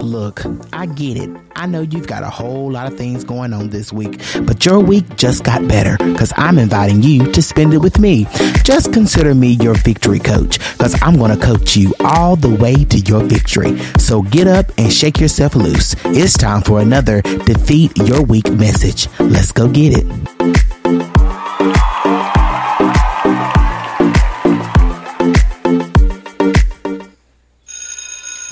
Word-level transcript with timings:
Look, 0.00 0.42
I 0.72 0.86
get 0.86 1.16
it. 1.16 1.30
I 1.54 1.66
know 1.66 1.82
you've 1.82 2.06
got 2.06 2.22
a 2.22 2.30
whole 2.30 2.70
lot 2.70 2.90
of 2.90 2.96
things 2.96 3.24
going 3.24 3.52
on 3.52 3.70
this 3.70 3.92
week, 3.92 4.20
but 4.42 4.64
your 4.64 4.80
week 4.80 5.16
just 5.16 5.44
got 5.44 5.66
better 5.68 5.96
because 5.98 6.32
I'm 6.36 6.58
inviting 6.58 7.02
you 7.02 7.30
to 7.32 7.42
spend 7.42 7.74
it 7.74 7.78
with 7.78 7.98
me. 7.98 8.26
Just 8.64 8.92
consider 8.92 9.34
me 9.34 9.58
your 9.60 9.74
victory 9.74 10.18
coach 10.18 10.58
because 10.72 11.00
I'm 11.02 11.16
going 11.16 11.36
to 11.38 11.44
coach 11.44 11.76
you 11.76 11.94
all 12.00 12.36
the 12.36 12.54
way 12.54 12.84
to 12.84 12.98
your 12.98 13.22
victory. 13.22 13.78
So 13.98 14.22
get 14.22 14.46
up 14.46 14.72
and 14.78 14.92
shake 14.92 15.20
yourself 15.20 15.54
loose. 15.54 15.94
It's 16.06 16.36
time 16.36 16.62
for 16.62 16.80
another 16.80 17.22
Defeat 17.22 17.96
Your 17.98 18.22
Week 18.22 18.50
message. 18.52 19.08
Let's 19.20 19.52
go 19.52 19.68
get 19.68 19.92
it. 19.96 20.71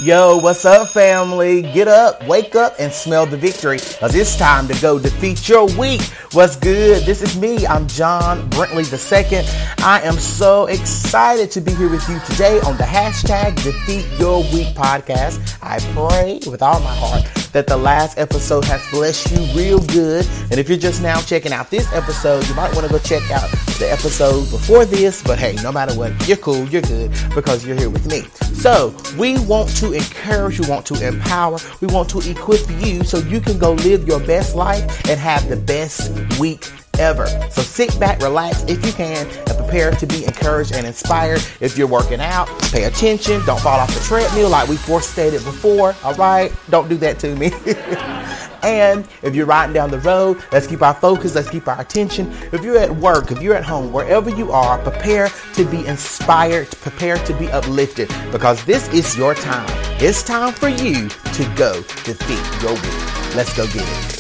Yo, 0.03 0.39
what's 0.39 0.64
up, 0.64 0.89
family? 0.89 1.61
Get 1.61 1.86
up, 1.86 2.27
wake 2.27 2.57
up, 2.57 2.75
and 2.79 2.90
smell 2.90 3.27
the 3.27 3.36
victory 3.36 3.77
because 3.77 4.14
it's 4.14 4.35
time 4.35 4.67
to 4.67 4.81
go 4.81 4.99
defeat 4.99 5.46
your 5.46 5.67
week. 5.76 6.00
What's 6.32 6.57
good? 6.57 7.04
This 7.04 7.21
is 7.21 7.36
me. 7.36 7.67
I'm 7.67 7.86
John 7.86 8.49
Brentley 8.49 8.86
II. 8.90 9.46
I 9.85 10.00
am 10.00 10.14
so 10.14 10.64
excited 10.68 11.50
to 11.50 11.61
be 11.61 11.75
here 11.75 11.90
with 11.90 12.09
you 12.09 12.18
today 12.21 12.61
on 12.61 12.79
the 12.79 12.85
hashtag 12.85 13.63
Defeat 13.63 14.07
Your 14.18 14.43
Week 14.54 14.75
podcast. 14.75 15.59
I 15.61 15.79
pray 15.93 16.40
with 16.51 16.62
all 16.62 16.81
my 16.81 16.95
heart 16.95 17.39
that 17.53 17.67
the 17.67 17.77
last 17.77 18.18
episode 18.18 18.64
has 18.64 18.86
blessed 18.90 19.31
you 19.31 19.39
real 19.54 19.81
good. 19.86 20.27
And 20.50 20.59
if 20.59 20.68
you're 20.68 20.79
just 20.79 21.03
now 21.03 21.21
checking 21.21 21.53
out 21.53 21.71
this 21.71 21.90
episode, 21.93 22.46
you 22.49 22.54
might 22.54 22.75
want 22.75 22.86
to 22.86 22.93
go 22.93 22.99
check 22.99 23.29
out 23.31 23.50
the 23.79 23.89
episode 23.90 24.50
before 24.50 24.85
this. 24.85 25.23
But 25.23 25.39
hey, 25.39 25.57
no 25.63 25.73
matter 25.73 25.95
what, 25.95 26.13
you're 26.29 26.36
cool, 26.36 26.64
you're 26.68 26.82
good 26.82 27.11
because 27.35 27.64
you're 27.67 27.76
here 27.76 27.90
with 27.90 28.07
me. 28.07 28.23
So 28.54 28.95
we 29.18 29.39
want 29.46 29.75
to 29.76 29.93
encourage, 29.93 30.61
we 30.61 30.68
want 30.68 30.86
to 30.86 31.07
empower, 31.07 31.59
we 31.81 31.89
want 31.89 32.09
to 32.11 32.20
equip 32.31 32.69
you 32.83 33.05
so 33.05 33.19
you 33.19 33.41
can 33.41 33.59
go 33.59 33.73
live 33.73 34.06
your 34.06 34.21
best 34.21 34.55
life 34.55 34.83
and 35.09 35.19
have 35.19 35.48
the 35.48 35.56
best 35.56 36.39
week 36.39 36.71
ever. 37.01 37.27
So 37.51 37.62
sit 37.62 37.98
back, 37.98 38.20
relax 38.20 38.62
if 38.65 38.84
you 38.84 38.93
can, 38.93 39.27
and 39.27 39.56
prepare 39.56 39.91
to 39.93 40.06
be 40.06 40.25
encouraged 40.25 40.73
and 40.73 40.87
inspired. 40.87 41.43
If 41.61 41.77
you're 41.77 41.89
working 41.89 42.20
out, 42.20 42.48
pay 42.70 42.84
attention. 42.84 43.45
Don't 43.47 43.61
fall 43.61 43.81
off 43.81 43.93
the 43.93 44.01
treadmill 44.01 44.51
like 44.51 44.69
we 44.69 44.77
first 44.77 45.11
stated 45.11 45.43
before. 45.45 45.97
All 46.05 46.15
right? 46.15 46.53
Don't 46.69 46.89
do 46.89 46.97
that 46.98 47.19
to 47.21 47.34
me. 47.34 47.51
and 48.62 49.09
if 49.23 49.34
you're 49.34 49.47
riding 49.47 49.73
down 49.73 49.91
the 49.91 50.01
road, 50.01 50.43
let's 50.53 50.67
keep 50.67 50.83
our 50.83 50.95
focus, 50.95 51.34
let's 51.34 51.48
keep 51.48 51.67
our 51.67 51.81
attention. 51.81 52.31
If 52.53 52.62
you're 52.62 52.78
at 52.78 52.95
work, 52.95 53.33
if 53.33 53.41
you're 53.41 53.56
at 53.56 53.65
home, 53.65 53.93
wherever 53.93 54.31
you 54.31 54.53
are, 54.53 54.78
prepare 54.78 55.31
to 55.55 55.65
be 55.65 55.87
inspired, 55.87 56.71
prepare 56.71 57.17
to 57.25 57.34
be 57.34 57.51
uplifted 57.51 58.09
because 58.31 58.62
this 58.65 58.89
is 58.93 59.17
your 59.17 59.34
time. 59.34 59.69
It's 60.03 60.23
time 60.23 60.53
for 60.53 60.69
you 60.69 61.09
to 61.09 61.55
go 61.56 61.81
defeat 62.05 62.62
your 62.62 62.75
week. 62.75 63.34
Let's 63.34 63.56
go 63.56 63.67
get 63.67 63.87
it. 63.87 64.20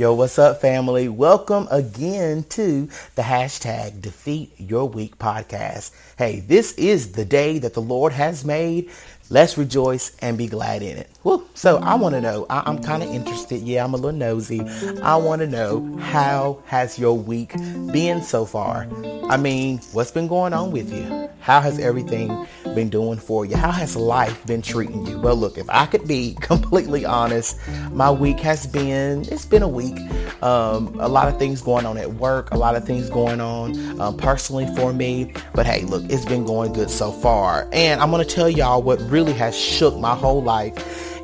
Yo, 0.00 0.14
what's 0.14 0.38
up, 0.38 0.62
family? 0.62 1.10
Welcome 1.10 1.68
again 1.70 2.42
to 2.44 2.88
the 3.16 3.20
hashtag 3.20 4.00
Defeat 4.00 4.50
Your 4.56 4.88
Week 4.88 5.18
podcast. 5.18 5.90
Hey, 6.16 6.40
this 6.40 6.72
is 6.78 7.12
the 7.12 7.26
day 7.26 7.58
that 7.58 7.74
the 7.74 7.82
Lord 7.82 8.14
has 8.14 8.42
made. 8.42 8.88
Let's 9.32 9.56
rejoice 9.56 10.16
and 10.18 10.36
be 10.36 10.48
glad 10.48 10.82
in 10.82 10.98
it. 10.98 11.08
Woo. 11.22 11.46
So 11.54 11.76
I 11.76 11.94
want 11.94 12.16
to 12.16 12.20
know, 12.20 12.46
I, 12.50 12.68
am 12.68 12.82
kind 12.82 13.00
of 13.00 13.10
interested. 13.10 13.62
Yeah, 13.62 13.84
I'm 13.84 13.94
a 13.94 13.96
little 13.96 14.18
nosy. 14.18 14.60
I 15.02 15.14
want 15.16 15.40
to 15.40 15.46
know 15.46 15.96
how 15.98 16.58
has 16.66 16.98
your 16.98 17.16
week 17.16 17.54
been 17.92 18.22
so 18.22 18.44
far? 18.44 18.88
I 19.28 19.36
mean, 19.36 19.78
what's 19.92 20.10
been 20.10 20.26
going 20.26 20.52
on 20.52 20.72
with 20.72 20.92
you? 20.92 21.28
How 21.38 21.60
has 21.60 21.78
everything 21.78 22.46
been 22.74 22.90
doing 22.90 23.18
for 23.18 23.44
you? 23.44 23.56
How 23.56 23.70
has 23.70 23.94
life 23.94 24.44
been 24.46 24.62
treating 24.62 25.06
you? 25.06 25.18
Well, 25.20 25.36
look, 25.36 25.58
if 25.58 25.70
I 25.70 25.86
could 25.86 26.08
be 26.08 26.34
completely 26.40 27.04
honest, 27.04 27.56
my 27.92 28.10
week 28.10 28.40
has 28.40 28.66
been, 28.66 29.22
it's 29.30 29.46
been 29.46 29.62
a 29.62 29.68
week. 29.68 29.96
Um, 30.42 30.98
a 30.98 31.08
lot 31.08 31.28
of 31.28 31.38
things 31.38 31.62
going 31.62 31.86
on 31.86 31.98
at 31.98 32.14
work, 32.14 32.50
a 32.50 32.56
lot 32.56 32.74
of 32.74 32.84
things 32.84 33.08
going 33.10 33.40
on 33.40 34.00
um, 34.00 34.16
personally 34.16 34.66
for 34.74 34.92
me. 34.92 35.32
But 35.54 35.66
hey, 35.66 35.82
look, 35.84 36.04
it's 36.10 36.24
been 36.24 36.44
going 36.44 36.72
good 36.72 36.90
so 36.90 37.12
far. 37.12 37.68
And 37.72 38.00
I'm 38.00 38.10
going 38.10 38.26
to 38.26 38.34
tell 38.34 38.48
y'all 38.48 38.82
what 38.82 39.00
really 39.02 39.19
has 39.26 39.56
shook 39.56 39.96
my 39.98 40.14
whole 40.14 40.42
life 40.42 40.74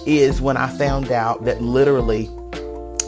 is 0.06 0.40
when 0.40 0.56
I 0.56 0.68
found 0.68 1.10
out 1.10 1.44
that 1.44 1.60
literally, 1.60 2.30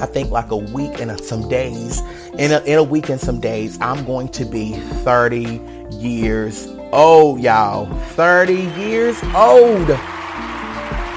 I 0.00 0.06
think 0.06 0.30
like 0.30 0.50
a 0.50 0.56
week 0.56 1.00
and 1.00 1.18
some 1.20 1.48
days, 1.48 2.00
in 2.38 2.52
a, 2.52 2.60
in 2.64 2.78
a 2.78 2.82
week 2.82 3.08
and 3.08 3.20
some 3.20 3.40
days, 3.40 3.78
I'm 3.80 4.04
going 4.04 4.28
to 4.30 4.44
be 4.44 4.72
30 4.72 5.60
years 5.92 6.68
old, 6.92 7.40
y'all. 7.40 7.86
30 8.10 8.54
years 8.80 9.16
old. 9.34 9.88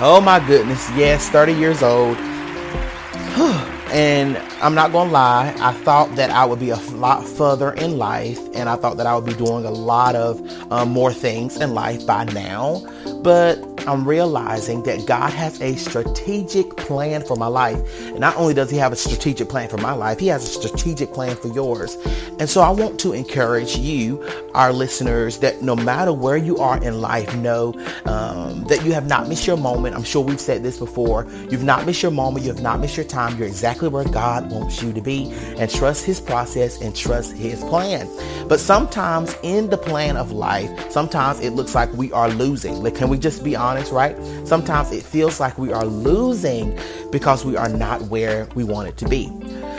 Oh 0.04 0.22
my 0.24 0.40
goodness. 0.46 0.90
Yes, 0.96 1.30
30 1.30 1.54
years 1.54 1.84
old. 1.84 2.18
and 3.92 4.38
I'm 4.62 4.74
not 4.74 4.92
to 5.10 5.14
lie, 5.14 5.54
I 5.60 5.74
thought 5.74 6.16
that 6.16 6.30
I 6.30 6.46
would 6.46 6.60
be 6.60 6.70
a 6.70 6.78
lot 6.78 7.28
further 7.28 7.74
in 7.74 7.98
life 7.98 8.40
and 8.54 8.70
I 8.70 8.76
thought 8.76 8.98
that 8.98 9.06
I 9.06 9.16
would 9.16 9.26
be 9.26 9.34
doing 9.34 9.66
a 9.66 9.72
lot 9.72 10.16
of 10.16 10.42
um, 10.72 10.90
more 10.90 11.14
things 11.14 11.58
in 11.58 11.74
life 11.74 12.06
by 12.06 12.24
now. 12.26 12.82
But 13.22 13.71
I'm 13.88 14.08
realizing 14.08 14.84
that 14.84 15.06
God 15.06 15.34
has 15.34 15.60
a 15.62 15.76
strategic 15.76 16.78
plan 16.78 17.24
for 17.24 17.36
my 17.36 17.48
life. 17.48 17.80
And 18.10 18.20
not 18.20 18.36
only 18.38 18.54
does 18.54 18.70
He 18.70 18.78
have 18.78 18.92
a 18.92 18.96
strategic 18.96 19.50
plan 19.50 19.70
for 19.70 19.78
my 19.78 19.94
life, 19.94 20.20
He 20.20 20.28
has 20.28 20.44
a 20.44 20.48
strategic 20.48 21.14
plan 21.14 21.36
for 21.36 21.48
yours. 21.48 21.96
And 22.40 22.50
so 22.50 22.62
I 22.62 22.70
want 22.70 23.00
to 23.02 23.14
encourage 23.14 23.78
you, 23.78 24.24
our 24.54 24.72
listeners, 24.72 25.40
that 25.40 25.62
no 25.62 25.76
matter 25.76 26.14
where 26.14 26.38
you 26.38 26.58
are 26.58 26.82
in 26.84 27.02
life, 27.02 27.36
know 27.36 27.74
um, 28.06 28.64
that 28.66 28.84
you 28.86 28.94
have 28.94 29.08
not 29.08 29.28
missed 29.28 29.48
your 29.48 29.58
moment. 29.58 29.96
I'm 29.96 30.04
sure 30.04 30.24
we've 30.24 30.40
said 30.40 30.64
this 30.64 30.78
before. 30.78 31.26
You've 31.50 31.64
not 31.64 31.86
missed 31.86 32.04
your 32.04 32.12
moment. 32.12 32.46
You 32.46 32.54
have 32.54 32.62
not 32.62 32.80
missed 32.80 32.98
your 32.98 33.06
time. 33.06 33.38
You're 33.38 33.48
exactly 33.48 33.88
where 33.88 34.06
God 34.06 34.52
wants 34.52 34.82
you 34.82 34.94
to 34.94 35.02
be. 35.02 35.32
And 35.58 35.70
trust 35.70 36.06
His 36.06 36.20
process 36.20 36.80
and 36.82 36.96
trust 36.96 37.34
His 37.34 37.60
plan. 37.62 38.08
But 38.48 38.60
sometimes 38.60 39.36
in 39.44 39.70
the 39.70 39.78
plan 39.78 40.18
of 40.18 40.32
life, 40.32 40.92
sometimes 40.92 41.40
it 41.40 41.52
looks 41.52 41.74
like 41.74 41.92
we 41.94 42.12
are 42.12 42.30
losing. 42.30 42.84
Like, 42.84 42.96
can 42.96 43.10
we 43.10 43.18
just 43.18 43.44
be 43.44 43.56
honest? 43.56 43.71
Honest, 43.72 43.92
right? 43.92 44.18
Sometimes 44.46 44.92
it 44.92 45.02
feels 45.02 45.40
like 45.40 45.58
we 45.58 45.72
are 45.72 45.86
losing 45.86 46.78
because 47.10 47.46
we 47.46 47.56
are 47.56 47.70
not 47.70 48.02
where 48.04 48.48
we 48.54 48.66
want 48.66 48.90
it 48.90 48.98
to 48.98 49.08
be. 49.08 49.32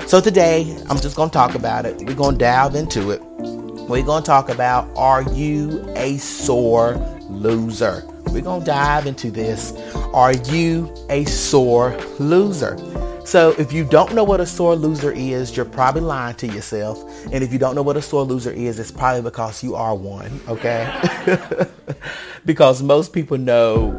So 0.06 0.20
today, 0.20 0.78
I'm 0.88 0.98
just 0.98 1.14
going 1.14 1.28
to 1.28 1.32
talk 1.32 1.54
about 1.54 1.84
it. 1.84 1.98
We're 1.98 2.14
going 2.14 2.38
to 2.38 2.44
dive 2.44 2.74
into 2.74 3.10
it. 3.10 3.20
We're 3.22 4.02
going 4.02 4.22
to 4.22 4.26
talk 4.26 4.48
about 4.48 4.88
are 4.96 5.22
you 5.34 5.84
a 5.96 6.16
sore 6.16 6.94
loser? 7.28 8.02
We're 8.26 8.40
going 8.40 8.60
to 8.60 8.66
dive 8.66 9.06
into 9.06 9.30
this. 9.30 9.72
Are 10.14 10.32
you 10.32 10.92
a 11.10 11.24
sore 11.26 11.94
loser? 12.18 12.76
So 13.24 13.54
if 13.56 13.72
you 13.72 13.84
don't 13.84 14.14
know 14.14 14.24
what 14.24 14.40
a 14.40 14.46
sore 14.46 14.74
loser 14.74 15.12
is, 15.12 15.56
you're 15.56 15.64
probably 15.64 16.02
lying 16.02 16.34
to 16.36 16.48
yourself. 16.48 17.02
And 17.32 17.44
if 17.44 17.52
you 17.52 17.58
don't 17.58 17.74
know 17.74 17.82
what 17.82 17.96
a 17.96 18.02
sore 18.02 18.24
loser 18.24 18.50
is, 18.50 18.78
it's 18.80 18.90
probably 18.90 19.22
because 19.22 19.62
you 19.62 19.76
are 19.76 19.94
one, 19.94 20.40
okay? 20.48 20.90
because 22.44 22.82
most 22.82 23.12
people 23.12 23.38
know 23.38 23.90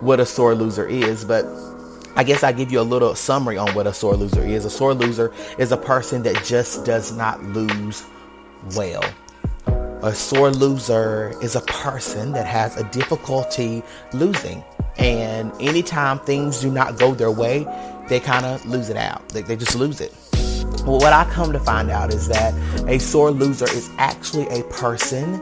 what 0.00 0.20
a 0.20 0.26
sore 0.26 0.54
loser 0.54 0.86
is, 0.86 1.24
but 1.24 1.44
I 2.14 2.22
guess 2.22 2.44
I 2.44 2.52
give 2.52 2.70
you 2.70 2.80
a 2.80 2.82
little 2.82 3.14
summary 3.14 3.58
on 3.58 3.74
what 3.74 3.86
a 3.86 3.92
sore 3.92 4.14
loser 4.14 4.42
is. 4.42 4.64
A 4.64 4.70
sore 4.70 4.94
loser 4.94 5.32
is 5.58 5.72
a 5.72 5.76
person 5.76 6.22
that 6.22 6.42
just 6.44 6.84
does 6.84 7.12
not 7.12 7.42
lose 7.42 8.04
well. 8.76 9.04
A 10.02 10.14
sore 10.14 10.50
loser 10.50 11.34
is 11.42 11.56
a 11.56 11.60
person 11.62 12.32
that 12.32 12.46
has 12.46 12.76
a 12.76 12.84
difficulty 12.84 13.82
losing. 14.12 14.62
And 14.98 15.52
anytime 15.60 16.20
things 16.20 16.60
do 16.60 16.70
not 16.70 16.98
go 16.98 17.14
their 17.14 17.30
way, 17.30 17.66
they 18.08 18.20
kind 18.20 18.46
of 18.46 18.64
lose 18.66 18.88
it 18.88 18.96
out. 18.96 19.28
They, 19.30 19.42
they 19.42 19.56
just 19.56 19.74
lose 19.74 20.00
it. 20.00 20.14
Well, 20.84 20.98
what 20.98 21.12
I 21.12 21.24
come 21.30 21.52
to 21.52 21.58
find 21.58 21.90
out 21.90 22.12
is 22.12 22.28
that 22.28 22.54
a 22.88 22.98
sore 22.98 23.30
loser 23.30 23.68
is 23.70 23.90
actually 23.98 24.46
a 24.48 24.62
person 24.64 25.40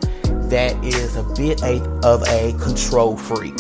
that 0.49 0.83
is 0.85 1.17
a 1.17 1.23
bit 1.35 1.63
a, 1.63 1.83
of 2.05 2.23
a 2.29 2.53
control 2.63 3.17
freak. 3.17 3.55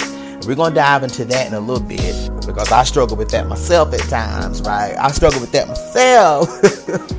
We're 0.46 0.54
going 0.54 0.72
to 0.72 0.76
dive 0.76 1.02
into 1.02 1.24
that 1.26 1.46
in 1.46 1.54
a 1.54 1.60
little 1.60 1.86
bit 1.86 2.30
because 2.46 2.70
I 2.70 2.84
struggle 2.84 3.16
with 3.16 3.30
that 3.30 3.46
myself 3.46 3.92
at 3.94 4.00
times, 4.08 4.60
right? 4.62 4.94
I 4.98 5.10
struggle 5.10 5.40
with 5.40 5.52
that 5.52 5.68
myself. 5.68 6.48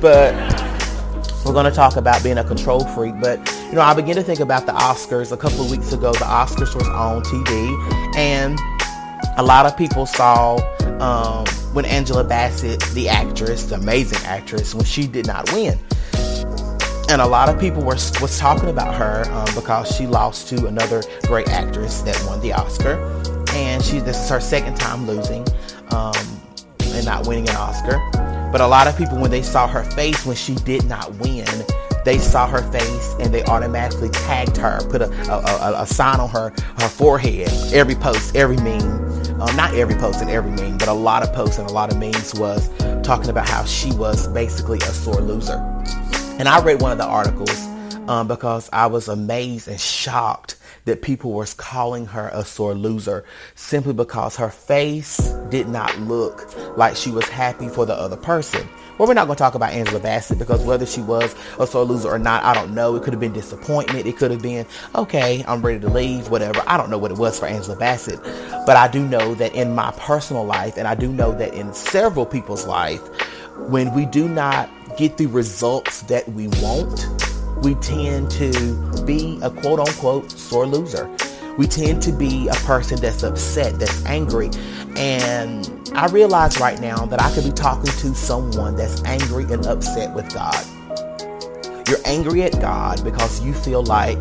but 0.00 0.34
we're 1.44 1.52
going 1.52 1.64
to 1.64 1.72
talk 1.72 1.96
about 1.96 2.22
being 2.22 2.38
a 2.38 2.44
control 2.44 2.84
freak. 2.84 3.14
But, 3.20 3.38
you 3.66 3.74
know, 3.74 3.82
I 3.82 3.94
began 3.94 4.16
to 4.16 4.22
think 4.22 4.40
about 4.40 4.66
the 4.66 4.72
Oscars 4.72 5.32
a 5.32 5.36
couple 5.36 5.64
of 5.64 5.70
weeks 5.70 5.92
ago. 5.92 6.12
The 6.12 6.24
Oscars 6.24 6.74
was 6.74 6.88
on 6.88 7.22
TV, 7.22 8.16
and 8.16 8.58
a 9.38 9.42
lot 9.42 9.66
of 9.66 9.76
people 9.76 10.06
saw 10.06 10.56
um, 11.00 11.44
when 11.76 11.84
Angela 11.84 12.24
Bassett, 12.24 12.80
the 12.94 13.06
actress, 13.06 13.64
the 13.64 13.74
amazing 13.74 14.24
actress, 14.24 14.74
when 14.74 14.86
she 14.86 15.06
did 15.06 15.26
not 15.26 15.52
win. 15.52 15.78
and 17.10 17.20
a 17.20 17.26
lot 17.26 17.50
of 17.50 17.60
people 17.60 17.82
were 17.82 17.98
was 18.22 18.38
talking 18.38 18.70
about 18.70 18.94
her 18.94 19.30
um, 19.30 19.54
because 19.54 19.94
she 19.94 20.06
lost 20.06 20.48
to 20.48 20.66
another 20.66 21.02
great 21.24 21.48
actress 21.50 22.00
that 22.00 22.18
won 22.26 22.40
the 22.40 22.50
Oscar, 22.50 22.94
and 23.50 23.84
she 23.84 23.98
this 23.98 24.16
is 24.16 24.30
her 24.30 24.40
second 24.40 24.74
time 24.78 25.06
losing 25.06 25.46
um, 25.90 26.14
and 26.80 27.04
not 27.04 27.26
winning 27.26 27.46
an 27.50 27.56
Oscar. 27.56 27.98
But 28.50 28.62
a 28.62 28.66
lot 28.66 28.86
of 28.86 28.96
people, 28.96 29.18
when 29.18 29.30
they 29.30 29.42
saw 29.42 29.68
her 29.68 29.84
face 29.84 30.24
when 30.24 30.36
she 30.36 30.54
did 30.54 30.86
not 30.86 31.14
win, 31.16 31.46
they 32.06 32.16
saw 32.16 32.46
her 32.46 32.62
face 32.72 33.14
and 33.20 33.34
they 33.34 33.44
automatically 33.44 34.08
tagged 34.08 34.56
her, 34.56 34.80
put 34.88 35.02
a, 35.02 35.10
a, 35.30 35.72
a, 35.72 35.82
a 35.82 35.86
sign 35.86 36.20
on 36.20 36.30
her 36.30 36.54
her 36.78 36.88
forehead. 36.88 37.50
Every 37.74 37.96
post, 37.96 38.34
every 38.34 38.56
meme, 38.56 39.05
uh, 39.40 39.52
not 39.52 39.74
every 39.74 39.94
post 39.94 40.20
and 40.20 40.30
every 40.30 40.50
meme, 40.50 40.78
but 40.78 40.88
a 40.88 40.92
lot 40.92 41.22
of 41.22 41.32
posts 41.32 41.58
and 41.58 41.68
a 41.68 41.72
lot 41.72 41.92
of 41.92 41.98
memes 41.98 42.34
was 42.34 42.70
talking 43.02 43.30
about 43.30 43.48
how 43.48 43.64
she 43.64 43.92
was 43.92 44.26
basically 44.28 44.78
a 44.78 44.92
sore 44.92 45.20
loser. 45.20 45.56
And 46.38 46.48
I 46.48 46.62
read 46.62 46.80
one 46.80 46.92
of 46.92 46.98
the 46.98 47.06
articles 47.06 47.66
um, 48.08 48.28
because 48.28 48.68
I 48.72 48.86
was 48.86 49.08
amazed 49.08 49.68
and 49.68 49.80
shocked 49.80 50.56
that 50.84 51.02
people 51.02 51.32
were 51.32 51.46
calling 51.56 52.06
her 52.06 52.30
a 52.32 52.44
sore 52.44 52.74
loser 52.74 53.24
simply 53.54 53.92
because 53.92 54.36
her 54.36 54.50
face 54.50 55.16
did 55.50 55.68
not 55.68 55.98
look 56.00 56.48
like 56.76 56.96
she 56.96 57.10
was 57.10 57.28
happy 57.28 57.68
for 57.68 57.84
the 57.84 57.94
other 57.94 58.16
person. 58.16 58.68
Well, 58.98 59.06
we're 59.06 59.14
not 59.14 59.26
going 59.26 59.36
to 59.36 59.42
talk 59.42 59.54
about 59.54 59.72
Angela 59.72 60.00
Bassett 60.00 60.38
because 60.38 60.64
whether 60.64 60.86
she 60.86 61.02
was 61.02 61.34
a 61.58 61.66
sore 61.66 61.84
loser 61.84 62.08
or 62.08 62.18
not, 62.18 62.44
I 62.44 62.54
don't 62.54 62.74
know. 62.74 62.96
It 62.96 63.02
could 63.02 63.12
have 63.12 63.20
been 63.20 63.34
disappointment. 63.34 64.06
It 64.06 64.16
could 64.16 64.30
have 64.30 64.40
been, 64.40 64.64
okay, 64.94 65.44
I'm 65.46 65.60
ready 65.60 65.80
to 65.80 65.90
leave, 65.90 66.30
whatever. 66.30 66.62
I 66.66 66.78
don't 66.78 66.88
know 66.88 66.96
what 66.96 67.10
it 67.10 67.18
was 67.18 67.38
for 67.38 67.44
Angela 67.46 67.76
Bassett. 67.76 68.22
But 68.64 68.76
I 68.76 68.88
do 68.88 69.06
know 69.06 69.34
that 69.34 69.54
in 69.54 69.74
my 69.74 69.90
personal 69.98 70.46
life, 70.46 70.78
and 70.78 70.88
I 70.88 70.94
do 70.94 71.12
know 71.12 71.32
that 71.32 71.52
in 71.52 71.74
several 71.74 72.24
people's 72.24 72.66
life, 72.66 73.06
when 73.68 73.92
we 73.92 74.06
do 74.06 74.28
not 74.28 74.70
get 74.96 75.18
the 75.18 75.26
results 75.26 76.02
that 76.02 76.26
we 76.30 76.48
want, 76.62 77.06
we 77.66 77.74
tend 77.74 78.30
to 78.30 79.02
be 79.04 79.40
a 79.42 79.50
quote 79.50 79.80
unquote 79.80 80.30
sore 80.30 80.68
loser. 80.68 81.10
We 81.58 81.66
tend 81.66 82.00
to 82.02 82.12
be 82.12 82.46
a 82.46 82.54
person 82.54 83.00
that's 83.00 83.24
upset, 83.24 83.80
that's 83.80 84.06
angry. 84.06 84.50
And 84.96 85.90
I 85.92 86.06
realize 86.06 86.60
right 86.60 86.80
now 86.80 87.06
that 87.06 87.20
I 87.20 87.34
could 87.34 87.42
be 87.42 87.50
talking 87.50 87.90
to 87.90 88.14
someone 88.14 88.76
that's 88.76 89.02
angry 89.02 89.52
and 89.52 89.66
upset 89.66 90.14
with 90.14 90.32
God. 90.32 90.64
You're 91.88 91.98
angry 92.04 92.44
at 92.44 92.52
God 92.60 93.02
because 93.02 93.42
you 93.44 93.52
feel 93.52 93.82
like, 93.82 94.20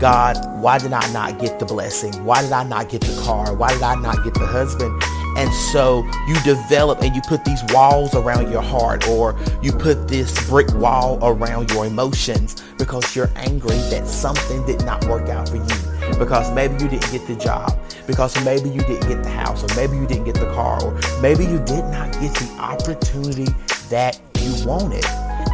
God, 0.00 0.36
why 0.60 0.78
did 0.78 0.92
I 0.92 1.08
not 1.12 1.38
get 1.38 1.60
the 1.60 1.66
blessing? 1.66 2.12
Why 2.24 2.42
did 2.42 2.50
I 2.50 2.64
not 2.64 2.88
get 2.88 3.02
the 3.02 3.16
car? 3.22 3.54
Why 3.54 3.72
did 3.72 3.82
I 3.84 3.94
not 3.94 4.24
get 4.24 4.34
the 4.34 4.46
husband? 4.46 5.00
And 5.36 5.52
so 5.52 6.04
you 6.26 6.34
develop 6.42 7.02
and 7.02 7.14
you 7.14 7.22
put 7.22 7.44
these 7.44 7.62
walls 7.72 8.14
around 8.14 8.50
your 8.50 8.62
heart 8.62 9.08
or 9.08 9.36
you 9.62 9.72
put 9.72 10.08
this 10.08 10.48
brick 10.48 10.72
wall 10.74 11.18
around 11.22 11.70
your 11.70 11.86
emotions 11.86 12.62
because 12.78 13.16
you're 13.16 13.30
angry 13.36 13.76
that 13.90 14.06
something 14.06 14.64
did 14.66 14.84
not 14.84 15.04
work 15.06 15.28
out 15.28 15.48
for 15.48 15.56
you. 15.56 16.18
Because 16.18 16.52
maybe 16.52 16.74
you 16.74 16.88
didn't 16.88 17.10
get 17.10 17.26
the 17.26 17.36
job. 17.36 17.78
Because 18.06 18.42
maybe 18.44 18.68
you 18.68 18.80
didn't 18.80 19.08
get 19.08 19.22
the 19.22 19.30
house 19.30 19.62
or 19.62 19.74
maybe 19.76 19.96
you 19.96 20.06
didn't 20.06 20.24
get 20.24 20.34
the 20.34 20.52
car 20.52 20.82
or 20.84 20.98
maybe 21.20 21.44
you 21.44 21.58
did 21.60 21.84
not 21.86 22.12
get 22.12 22.34
the 22.34 22.56
opportunity 22.58 23.46
that 23.88 24.20
you 24.40 24.66
wanted. 24.66 25.04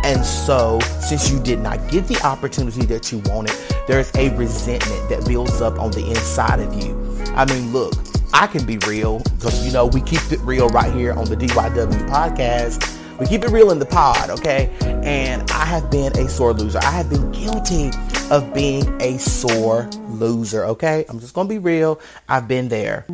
And 0.04 0.24
so, 0.24 0.78
since 1.00 1.30
you 1.30 1.40
did 1.40 1.60
not 1.60 1.90
get 1.90 2.06
the 2.06 2.20
opportunity 2.22 2.84
that 2.86 3.10
you 3.10 3.18
wanted, 3.26 3.54
there's 3.86 4.14
a 4.14 4.34
resentment 4.36 5.08
that 5.08 5.26
builds 5.26 5.60
up 5.60 5.78
on 5.78 5.90
the 5.90 6.06
inside 6.08 6.60
of 6.60 6.72
you. 6.74 6.96
I 7.34 7.44
mean, 7.44 7.72
look, 7.72 7.94
I 8.32 8.46
can 8.46 8.64
be 8.64 8.78
real 8.78 9.18
because 9.20 9.64
you 9.66 9.72
know 9.72 9.86
we 9.86 10.00
keep 10.00 10.20
it 10.32 10.40
real 10.40 10.68
right 10.68 10.92
here 10.92 11.12
on 11.12 11.26
the 11.26 11.36
DYW 11.36 12.08
podcast. 12.08 12.94
We 13.18 13.26
keep 13.26 13.42
it 13.42 13.50
real 13.50 13.72
in 13.72 13.80
the 13.80 13.86
pod, 13.86 14.30
okay? 14.30 14.70
And 15.02 15.50
I 15.50 15.64
have 15.64 15.90
been 15.90 16.16
a 16.16 16.28
sore 16.28 16.52
loser. 16.52 16.78
I 16.78 16.90
have 16.90 17.10
been 17.10 17.32
guilty 17.32 17.90
of 18.30 18.54
being 18.54 19.00
a 19.02 19.18
sore 19.18 19.88
loser, 20.08 20.64
okay? 20.66 21.04
I'm 21.08 21.18
just 21.18 21.34
gonna 21.34 21.48
be 21.48 21.58
real. 21.58 22.00
I've 22.28 22.46
been 22.46 22.68
there. 22.68 23.06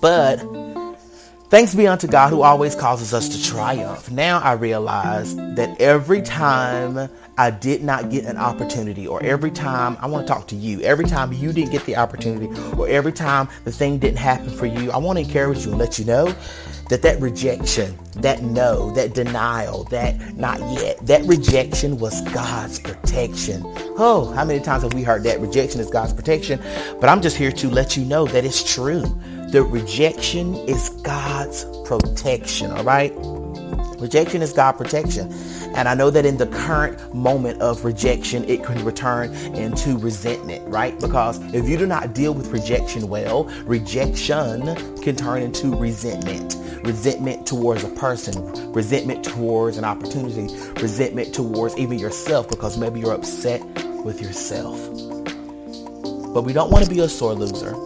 But 0.00 0.42
Thanks 1.52 1.74
be 1.74 1.86
unto 1.86 2.06
God 2.06 2.30
who 2.30 2.40
always 2.40 2.74
causes 2.74 3.12
us 3.12 3.28
to 3.28 3.44
triumph. 3.50 4.10
Now 4.10 4.38
I 4.38 4.52
realize 4.52 5.36
that 5.36 5.78
every 5.82 6.22
time 6.22 7.10
I 7.38 7.50
did 7.50 7.82
not 7.82 8.10
get 8.10 8.24
an 8.26 8.36
opportunity, 8.36 9.06
or 9.06 9.22
every 9.22 9.50
time 9.50 9.96
I 10.00 10.06
want 10.06 10.26
to 10.26 10.32
talk 10.32 10.48
to 10.48 10.56
you, 10.56 10.80
every 10.82 11.06
time 11.06 11.32
you 11.32 11.52
didn't 11.52 11.72
get 11.72 11.84
the 11.86 11.96
opportunity, 11.96 12.48
or 12.76 12.88
every 12.88 13.12
time 13.12 13.48
the 13.64 13.72
thing 13.72 13.98
didn't 13.98 14.18
happen 14.18 14.50
for 14.50 14.66
you, 14.66 14.90
I 14.90 14.98
want 14.98 15.18
to 15.18 15.24
encourage 15.24 15.64
you 15.64 15.70
and 15.70 15.78
let 15.78 15.98
you 15.98 16.04
know 16.04 16.34
that 16.90 17.00
that 17.02 17.18
rejection, 17.22 17.98
that 18.16 18.42
no, 18.42 18.90
that 18.92 19.14
denial, 19.14 19.84
that 19.84 20.36
not 20.36 20.60
yet, 20.72 20.98
that 21.06 21.22
rejection 21.24 21.98
was 21.98 22.20
God's 22.32 22.78
protection. 22.78 23.62
Oh, 23.96 24.30
how 24.36 24.44
many 24.44 24.60
times 24.60 24.82
have 24.82 24.92
we 24.92 25.02
heard 25.02 25.22
that 25.22 25.40
rejection 25.40 25.80
is 25.80 25.88
God's 25.88 26.12
protection? 26.12 26.60
But 27.00 27.08
I'm 27.08 27.22
just 27.22 27.36
here 27.38 27.52
to 27.52 27.70
let 27.70 27.96
you 27.96 28.04
know 28.04 28.26
that 28.26 28.44
it's 28.44 28.74
true. 28.74 29.02
The 29.48 29.62
rejection 29.62 30.54
is 30.68 30.90
God's 31.02 31.64
protection, 31.86 32.70
all 32.72 32.84
right? 32.84 33.12
Rejection 34.02 34.42
is 34.42 34.52
God 34.52 34.72
protection. 34.72 35.32
And 35.76 35.88
I 35.88 35.94
know 35.94 36.10
that 36.10 36.26
in 36.26 36.36
the 36.36 36.48
current 36.48 37.14
moment 37.14 37.62
of 37.62 37.84
rejection, 37.84 38.44
it 38.48 38.64
can 38.64 38.84
return 38.84 39.32
into 39.54 39.96
resentment, 39.96 40.68
right? 40.68 40.98
Because 40.98 41.38
if 41.54 41.68
you 41.68 41.78
do 41.78 41.86
not 41.86 42.12
deal 42.12 42.34
with 42.34 42.48
rejection 42.48 43.08
well, 43.08 43.44
rejection 43.64 44.74
can 45.02 45.14
turn 45.14 45.42
into 45.42 45.74
resentment. 45.76 46.56
Resentment 46.84 47.46
towards 47.46 47.84
a 47.84 47.88
person, 47.90 48.72
resentment 48.72 49.24
towards 49.24 49.78
an 49.78 49.84
opportunity, 49.84 50.52
resentment 50.80 51.32
towards 51.32 51.76
even 51.78 51.96
yourself 51.96 52.48
because 52.48 52.76
maybe 52.76 52.98
you're 52.98 53.14
upset 53.14 53.62
with 54.04 54.20
yourself. 54.20 54.76
But 56.34 56.42
we 56.42 56.52
don't 56.52 56.72
want 56.72 56.84
to 56.84 56.90
be 56.90 56.98
a 56.98 57.08
sore 57.08 57.34
loser 57.34 57.76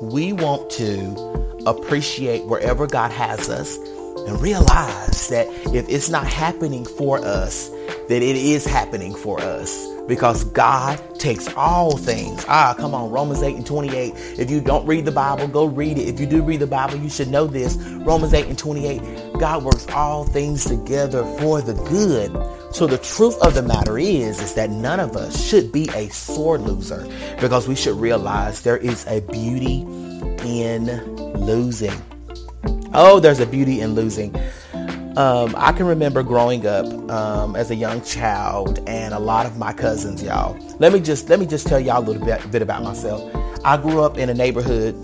we 0.00 0.32
want 0.32 0.70
to 0.70 1.62
appreciate 1.66 2.44
wherever 2.46 2.86
God 2.86 3.10
has 3.10 3.48
us 3.48 3.78
and 4.26 4.40
realize 4.40 5.28
that 5.28 5.46
if 5.74 5.88
it's 5.88 6.08
not 6.08 6.26
happening 6.26 6.84
for 6.84 7.18
us, 7.18 7.68
that 8.08 8.22
it 8.22 8.36
is 8.36 8.64
happening 8.64 9.14
for 9.14 9.40
us 9.40 9.86
because 10.06 10.44
God 10.44 11.00
takes 11.18 11.52
all 11.54 11.96
things. 11.96 12.44
Ah, 12.48 12.74
come 12.76 12.94
on, 12.94 13.10
Romans 13.10 13.42
8 13.42 13.56
and 13.56 13.66
28. 13.66 14.12
If 14.38 14.50
you 14.50 14.60
don't 14.60 14.86
read 14.86 15.04
the 15.04 15.12
Bible, 15.12 15.48
go 15.48 15.64
read 15.64 15.98
it. 15.98 16.08
If 16.08 16.20
you 16.20 16.26
do 16.26 16.42
read 16.42 16.60
the 16.60 16.66
Bible, 16.66 16.96
you 16.96 17.08
should 17.08 17.28
know 17.28 17.46
this. 17.46 17.76
Romans 17.76 18.34
8 18.34 18.46
and 18.46 18.58
28. 18.58 19.38
God 19.38 19.64
works 19.64 19.86
all 19.88 20.24
things 20.24 20.64
together 20.64 21.24
for 21.38 21.62
the 21.62 21.74
good. 21.74 22.32
So 22.74 22.86
the 22.86 22.98
truth 22.98 23.36
of 23.40 23.54
the 23.54 23.62
matter 23.62 23.98
is, 23.98 24.40
is 24.40 24.54
that 24.54 24.70
none 24.70 25.00
of 25.00 25.16
us 25.16 25.42
should 25.42 25.72
be 25.72 25.88
a 25.94 26.08
sore 26.08 26.58
loser 26.58 27.06
because 27.40 27.66
we 27.66 27.74
should 27.74 27.96
realize 27.96 28.62
there 28.62 28.76
is 28.76 29.06
a 29.06 29.20
beauty 29.20 29.82
in 30.44 30.86
losing. 31.36 32.13
Oh, 32.94 33.20
there's 33.20 33.40
a 33.40 33.46
beauty 33.46 33.80
in 33.80 33.94
losing. 33.94 34.34
Um, 35.16 35.54
I 35.56 35.72
can 35.72 35.86
remember 35.86 36.22
growing 36.22 36.66
up 36.66 36.86
um, 37.10 37.54
as 37.54 37.70
a 37.70 37.74
young 37.74 38.02
child, 38.02 38.80
and 38.88 39.14
a 39.14 39.18
lot 39.18 39.46
of 39.46 39.58
my 39.58 39.72
cousins, 39.72 40.22
y'all. 40.22 40.58
Let 40.80 40.92
me 40.92 41.00
just 41.00 41.28
let 41.28 41.38
me 41.38 41.46
just 41.46 41.66
tell 41.66 41.78
y'all 41.78 42.00
a 42.00 42.04
little 42.04 42.24
bit, 42.24 42.50
bit 42.50 42.62
about 42.62 42.82
myself. 42.82 43.22
I 43.64 43.76
grew 43.76 44.02
up 44.02 44.18
in 44.18 44.28
a 44.28 44.34
neighborhood 44.34 44.94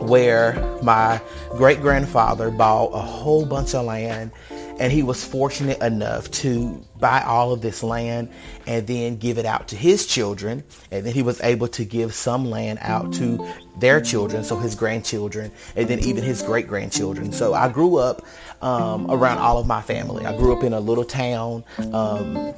where 0.00 0.54
my 0.82 1.20
great 1.50 1.80
grandfather 1.80 2.50
bought 2.50 2.88
a 2.94 3.00
whole 3.00 3.44
bunch 3.44 3.74
of 3.74 3.84
land 3.84 4.30
and 4.78 4.92
he 4.92 5.02
was 5.02 5.24
fortunate 5.24 5.80
enough 5.80 6.30
to 6.30 6.84
buy 6.98 7.22
all 7.22 7.52
of 7.52 7.60
this 7.60 7.82
land 7.82 8.30
and 8.66 8.86
then 8.86 9.16
give 9.16 9.38
it 9.38 9.46
out 9.46 9.68
to 9.68 9.76
his 9.76 10.06
children. 10.06 10.62
And 10.90 11.04
then 11.04 11.14
he 11.14 11.22
was 11.22 11.40
able 11.40 11.68
to 11.68 11.84
give 11.84 12.14
some 12.14 12.44
land 12.50 12.78
out 12.82 13.12
to 13.14 13.46
their 13.78 14.00
children 14.00 14.42
so 14.44 14.56
his 14.56 14.74
grandchildren 14.74 15.52
and 15.76 15.86
then 15.86 15.98
even 15.98 16.24
his 16.24 16.40
great 16.40 16.66
grandchildren 16.66 17.30
so 17.30 17.52
i 17.52 17.68
grew 17.68 17.96
up 17.96 18.24
um, 18.62 19.10
around 19.10 19.38
all 19.38 19.58
of 19.58 19.66
my 19.66 19.82
family. 19.82 20.24
I 20.24 20.36
grew 20.36 20.56
up 20.56 20.62
in 20.62 20.72
a 20.72 20.80
little 20.80 21.04
town 21.04 21.64
um, 21.92 22.54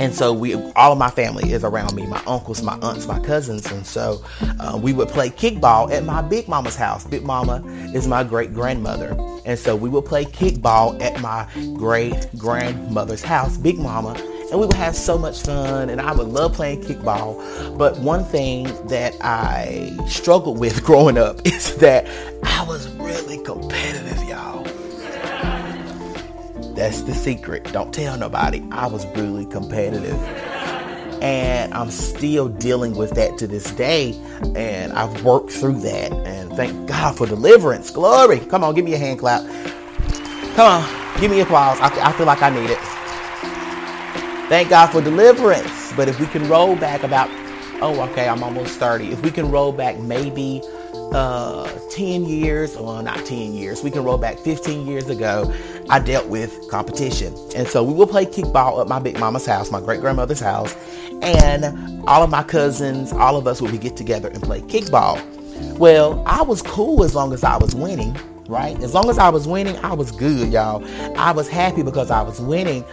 and 0.00 0.14
so 0.14 0.32
we 0.32 0.54
all 0.54 0.92
of 0.92 0.98
my 0.98 1.10
family 1.10 1.52
is 1.52 1.62
around 1.62 1.94
me 1.94 2.06
my 2.06 2.22
uncles 2.26 2.62
my 2.62 2.78
aunts 2.80 3.06
my 3.06 3.20
cousins. 3.20 3.70
And 3.70 3.86
so 3.86 4.24
uh, 4.58 4.80
we 4.82 4.94
would 4.94 5.08
play 5.08 5.28
kickball 5.28 5.92
at 5.92 6.04
my 6.04 6.22
big 6.22 6.48
mama's 6.48 6.74
house. 6.74 7.06
Big 7.06 7.22
mama 7.22 7.62
is 7.94 8.08
my 8.08 8.24
great 8.24 8.54
grandmother. 8.54 9.14
And 9.44 9.58
so 9.58 9.76
we 9.76 9.90
would 9.90 10.06
play 10.06 10.24
kickball 10.24 11.00
at 11.02 11.20
my 11.20 11.46
great 11.76 12.28
grandmother's 12.38 13.22
house 13.22 13.58
big 13.58 13.78
mama. 13.78 14.14
And 14.50 14.58
we 14.58 14.66
would 14.66 14.72
have 14.72 14.96
so 14.96 15.16
much 15.18 15.42
fun 15.42 15.90
and 15.90 16.00
i 16.00 16.12
would 16.12 16.28
love 16.28 16.54
playing 16.54 16.82
kickball. 16.82 17.76
But 17.76 17.98
one 17.98 18.24
thing 18.24 18.64
that 18.88 19.14
i 19.20 19.94
struggled 20.08 20.58
with 20.58 20.82
growing 20.90 21.18
up 21.18 21.46
is 21.46 21.76
that 21.76 22.08
i 22.42 22.64
was 22.64 22.88
really 22.96 23.38
competitive 23.44 24.22
y'all 24.24 24.69
that's 26.74 27.02
the 27.02 27.14
secret. 27.14 27.64
Don't 27.72 27.92
tell 27.92 28.16
nobody. 28.16 28.62
I 28.70 28.86
was 28.86 29.06
really 29.16 29.46
competitive. 29.46 30.14
And 31.22 31.74
I'm 31.74 31.90
still 31.90 32.48
dealing 32.48 32.94
with 32.96 33.10
that 33.12 33.36
to 33.38 33.46
this 33.46 33.70
day. 33.72 34.14
And 34.54 34.92
I've 34.92 35.22
worked 35.24 35.50
through 35.50 35.80
that. 35.80 36.12
And 36.12 36.50
thank 36.54 36.88
God 36.88 37.16
for 37.16 37.26
deliverance. 37.26 37.90
Glory. 37.90 38.40
Come 38.40 38.64
on, 38.64 38.74
give 38.74 38.84
me 38.84 38.94
a 38.94 38.98
hand 38.98 39.18
clap. 39.18 39.42
Come 40.54 40.82
on, 40.84 41.20
give 41.20 41.30
me 41.30 41.40
applause. 41.40 41.78
I, 41.80 42.08
I 42.08 42.12
feel 42.12 42.26
like 42.26 42.42
I 42.42 42.50
need 42.50 42.70
it. 42.70 42.78
Thank 44.48 44.70
God 44.70 44.88
for 44.88 45.00
deliverance. 45.00 45.92
But 45.94 46.08
if 46.08 46.18
we 46.18 46.26
can 46.26 46.48
roll 46.48 46.74
back 46.76 47.02
about, 47.02 47.28
oh, 47.82 48.00
okay, 48.10 48.28
I'm 48.28 48.42
almost 48.42 48.78
30. 48.78 49.12
If 49.12 49.22
we 49.22 49.30
can 49.30 49.50
roll 49.50 49.72
back 49.72 49.98
maybe 49.98 50.62
uh, 51.12 51.70
10 51.90 52.24
years, 52.24 52.76
well, 52.76 53.02
not 53.02 53.24
10 53.24 53.54
years, 53.54 53.82
we 53.82 53.90
can 53.90 54.04
roll 54.04 54.18
back 54.18 54.38
15 54.38 54.86
years 54.86 55.08
ago, 55.08 55.52
I 55.88 55.98
dealt 55.98 56.28
with 56.28 56.68
competition. 56.70 57.34
And 57.54 57.66
so 57.66 57.82
we 57.82 57.92
would 57.92 58.08
play 58.08 58.26
kickball 58.26 58.80
at 58.80 58.88
my 58.88 58.98
big 58.98 59.18
mama's 59.18 59.46
house, 59.46 59.70
my 59.70 59.80
great 59.80 60.00
grandmother's 60.00 60.40
house, 60.40 60.74
and 61.22 61.64
all 62.08 62.22
of 62.22 62.30
my 62.30 62.42
cousins, 62.42 63.12
all 63.12 63.36
of 63.36 63.46
us 63.46 63.60
would 63.60 63.78
get 63.80 63.96
together 63.96 64.28
and 64.28 64.42
play 64.42 64.60
kickball. 64.62 65.20
Well, 65.78 66.22
I 66.26 66.42
was 66.42 66.62
cool 66.62 67.04
as 67.04 67.14
long 67.14 67.32
as 67.32 67.44
I 67.44 67.56
was 67.56 67.74
winning, 67.74 68.16
right? 68.48 68.80
As 68.82 68.94
long 68.94 69.10
as 69.10 69.18
I 69.18 69.28
was 69.28 69.46
winning, 69.46 69.76
I 69.78 69.92
was 69.92 70.10
good, 70.10 70.52
y'all. 70.52 70.84
I 71.16 71.32
was 71.32 71.48
happy 71.48 71.82
because 71.82 72.10
I 72.10 72.22
was 72.22 72.40
winning. 72.40 72.84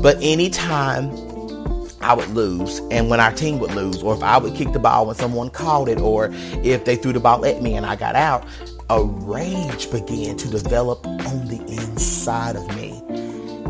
But 0.00 0.18
anytime 0.20 1.10
I 2.04 2.12
would 2.12 2.28
lose, 2.28 2.80
and 2.90 3.08
when 3.08 3.18
our 3.18 3.32
team 3.32 3.58
would 3.60 3.74
lose, 3.74 4.02
or 4.02 4.14
if 4.14 4.22
I 4.22 4.36
would 4.36 4.54
kick 4.54 4.72
the 4.72 4.78
ball 4.78 5.06
when 5.06 5.16
someone 5.16 5.48
caught 5.48 5.88
it, 5.88 5.98
or 5.98 6.28
if 6.62 6.84
they 6.84 6.96
threw 6.96 7.14
the 7.14 7.20
ball 7.20 7.46
at 7.46 7.62
me 7.62 7.74
and 7.74 7.86
I 7.86 7.96
got 7.96 8.14
out, 8.14 8.46
a 8.90 9.02
rage 9.02 9.90
began 9.90 10.36
to 10.36 10.48
develop 10.48 11.06
on 11.06 11.48
the 11.48 11.64
inside 11.66 12.56
of 12.56 12.76
me. 12.76 13.02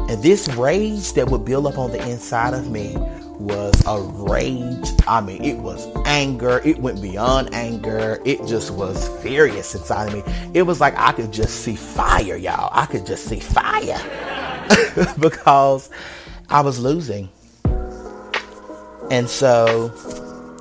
And 0.08 0.20
this 0.20 0.48
rage 0.56 1.12
that 1.12 1.30
would 1.30 1.44
build 1.44 1.66
up 1.68 1.78
on 1.78 1.92
the 1.92 2.10
inside 2.10 2.54
of 2.54 2.70
me 2.72 2.96
was 3.38 3.80
a 3.86 4.00
rage. 4.00 4.88
I 5.06 5.20
mean, 5.20 5.44
it 5.44 5.58
was 5.58 5.86
anger. 6.04 6.60
It 6.64 6.78
went 6.78 7.00
beyond 7.00 7.54
anger. 7.54 8.20
It 8.24 8.44
just 8.46 8.72
was 8.72 9.08
furious 9.22 9.76
inside 9.76 10.08
of 10.08 10.14
me. 10.26 10.34
It 10.54 10.62
was 10.62 10.80
like 10.80 10.94
I 10.98 11.12
could 11.12 11.32
just 11.32 11.60
see 11.60 11.76
fire, 11.76 12.36
y'all. 12.36 12.70
I 12.72 12.86
could 12.86 13.06
just 13.06 13.26
see 13.26 13.38
fire 13.38 14.00
because 15.20 15.88
I 16.50 16.62
was 16.62 16.80
losing. 16.80 17.28
And 19.14 19.30
so 19.30 19.92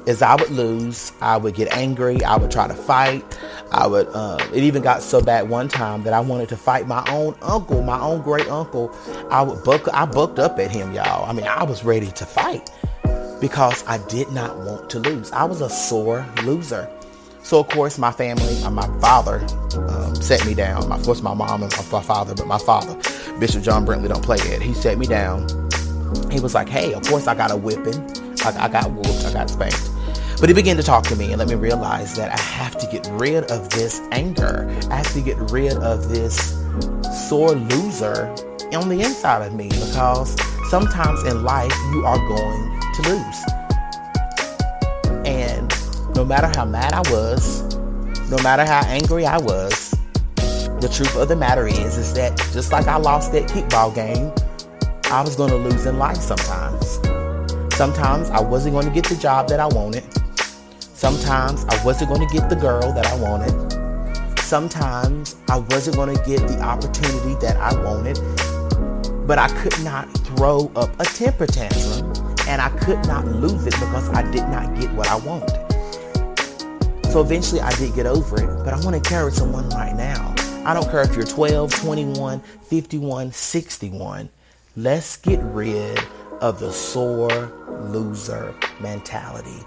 as 0.05 0.21
I 0.21 0.35
would 0.35 0.51
lose, 0.51 1.11
I 1.21 1.37
would 1.37 1.55
get 1.55 1.75
angry. 1.75 2.23
I 2.23 2.37
would 2.37 2.51
try 2.51 2.67
to 2.67 2.75
fight. 2.75 3.25
I 3.71 3.87
would. 3.87 4.07
Um, 4.09 4.39
it 4.53 4.61
even 4.61 4.83
got 4.83 5.01
so 5.01 5.21
bad 5.21 5.49
one 5.49 5.69
time 5.69 6.03
that 6.03 6.13
I 6.13 6.19
wanted 6.19 6.49
to 6.49 6.57
fight 6.57 6.87
my 6.87 7.03
own 7.09 7.35
uncle, 7.41 7.81
my 7.81 7.99
own 7.99 8.21
great 8.21 8.47
uncle. 8.47 8.95
I 9.31 9.41
would 9.41 9.63
buck. 9.63 9.91
I 9.91 10.05
bucked 10.05 10.37
up 10.37 10.59
at 10.59 10.69
him, 10.69 10.93
y'all. 10.93 11.27
I 11.27 11.33
mean, 11.33 11.47
I 11.47 11.63
was 11.63 11.83
ready 11.83 12.11
to 12.11 12.27
fight 12.27 12.69
because 13.41 13.83
I 13.87 13.97
did 14.07 14.31
not 14.31 14.55
want 14.57 14.87
to 14.91 14.99
lose. 14.99 15.31
I 15.31 15.45
was 15.45 15.61
a 15.61 15.69
sore 15.69 16.23
loser. 16.43 16.87
So 17.41 17.59
of 17.59 17.69
course, 17.69 17.97
my 17.97 18.11
family, 18.11 18.61
uh, 18.61 18.69
my 18.69 18.87
father, 18.99 19.39
um, 19.89 20.13
set 20.13 20.45
me 20.45 20.53
down. 20.53 20.91
Of 20.91 21.03
course, 21.03 21.23
my 21.23 21.33
mom 21.33 21.63
and 21.63 21.75
my 21.91 22.03
father, 22.03 22.35
but 22.35 22.45
my 22.45 22.59
father, 22.59 22.93
Bishop 23.39 23.63
John 23.63 23.83
Brentley, 23.83 24.09
don't 24.09 24.23
play 24.23 24.37
it. 24.37 24.61
He 24.61 24.75
set 24.75 24.99
me 24.99 25.07
down. 25.07 25.49
He 26.29 26.39
was 26.39 26.53
like, 26.53 26.69
"Hey, 26.69 26.93
of 26.93 27.01
course 27.07 27.25
I 27.25 27.33
got 27.33 27.49
a 27.49 27.57
whipping. 27.57 28.22
I, 28.45 28.65
I 28.65 28.67
got 28.67 28.91
whooped. 28.91 29.25
I 29.25 29.33
got 29.33 29.49
spanked." 29.49 29.89
But 30.39 30.49
he 30.49 30.53
began 30.53 30.75
to 30.77 30.83
talk 30.83 31.05
to 31.05 31.15
me 31.15 31.31
and 31.31 31.37
let 31.37 31.47
me 31.47 31.55
realize 31.55 32.15
that 32.15 32.37
I 32.37 32.41
have 32.41 32.77
to 32.79 32.87
get 32.87 33.07
rid 33.13 33.49
of 33.49 33.69
this 33.69 34.01
anger. 34.11 34.67
I 34.91 34.97
have 34.97 35.13
to 35.13 35.21
get 35.21 35.37
rid 35.51 35.73
of 35.77 36.09
this 36.09 36.59
sore 37.29 37.51
loser 37.51 38.27
on 38.73 38.89
the 38.89 39.01
inside 39.01 39.45
of 39.45 39.53
me 39.53 39.69
because 39.69 40.35
sometimes 40.69 41.23
in 41.23 41.43
life 41.43 41.73
you 41.93 42.05
are 42.05 42.17
going 42.17 42.81
to 42.93 43.01
lose. 43.09 43.43
And 45.25 45.73
no 46.15 46.25
matter 46.25 46.47
how 46.47 46.65
mad 46.65 46.93
I 46.93 47.01
was, 47.11 47.77
no 48.29 48.37
matter 48.43 48.65
how 48.65 48.81
angry 48.87 49.25
I 49.25 49.37
was, 49.37 49.91
the 50.35 50.89
truth 50.91 51.15
of 51.15 51.29
the 51.29 51.35
matter 51.35 51.67
is 51.67 51.97
is 51.97 52.13
that 52.15 52.35
just 52.51 52.71
like 52.71 52.87
I 52.87 52.97
lost 52.97 53.31
that 53.31 53.43
kickball 53.43 53.95
game, 53.95 54.33
I 55.05 55.21
was 55.21 55.35
going 55.35 55.51
to 55.51 55.57
lose 55.57 55.85
in 55.85 55.97
life 55.97 56.17
sometimes. 56.17 56.99
Sometimes 57.83 58.29
I 58.29 58.39
wasn't 58.39 58.75
going 58.75 58.85
to 58.87 58.93
get 58.93 59.03
the 59.03 59.15
job 59.17 59.49
that 59.49 59.59
I 59.59 59.65
wanted. 59.65 60.05
Sometimes 60.79 61.65
I 61.65 61.83
wasn't 61.83 62.11
going 62.11 62.25
to 62.25 62.33
get 62.33 62.49
the 62.49 62.55
girl 62.55 62.93
that 62.93 63.05
I 63.05 63.15
wanted. 63.19 64.39
Sometimes 64.39 65.35
I 65.49 65.57
wasn't 65.57 65.97
going 65.97 66.15
to 66.15 66.23
get 66.23 66.47
the 66.47 66.61
opportunity 66.61 67.35
that 67.45 67.57
I 67.57 67.75
wanted. 67.83 68.17
But 69.27 69.37
I 69.37 69.49
could 69.61 69.77
not 69.83 70.09
throw 70.19 70.71
up 70.77 70.97
a 70.97 71.03
temper 71.03 71.45
tantrum 71.45 72.13
and 72.47 72.61
I 72.61 72.69
could 72.69 73.05
not 73.05 73.27
lose 73.27 73.67
it 73.67 73.73
because 73.73 74.07
I 74.11 74.21
did 74.31 74.47
not 74.47 74.79
get 74.79 74.89
what 74.93 75.09
I 75.09 75.17
wanted. 75.17 75.51
So 77.11 77.19
eventually 77.19 77.59
I 77.59 77.71
did 77.71 77.93
get 77.95 78.05
over 78.05 78.41
it, 78.41 78.63
but 78.63 78.73
I 78.73 78.77
want 78.77 78.91
to 78.91 78.95
encourage 78.95 79.33
someone 79.33 79.67
right 79.71 79.93
now. 79.93 80.33
I 80.63 80.73
don't 80.73 80.89
care 80.89 81.01
if 81.01 81.17
you're 81.17 81.25
12, 81.25 81.75
21, 81.81 82.39
51, 82.39 83.31
61. 83.33 84.29
Let's 84.77 85.17
get 85.17 85.41
rid 85.43 85.99
of 86.39 86.61
the 86.61 86.71
sore 86.71 87.51
loser 87.91 88.55
mentality 88.79 89.65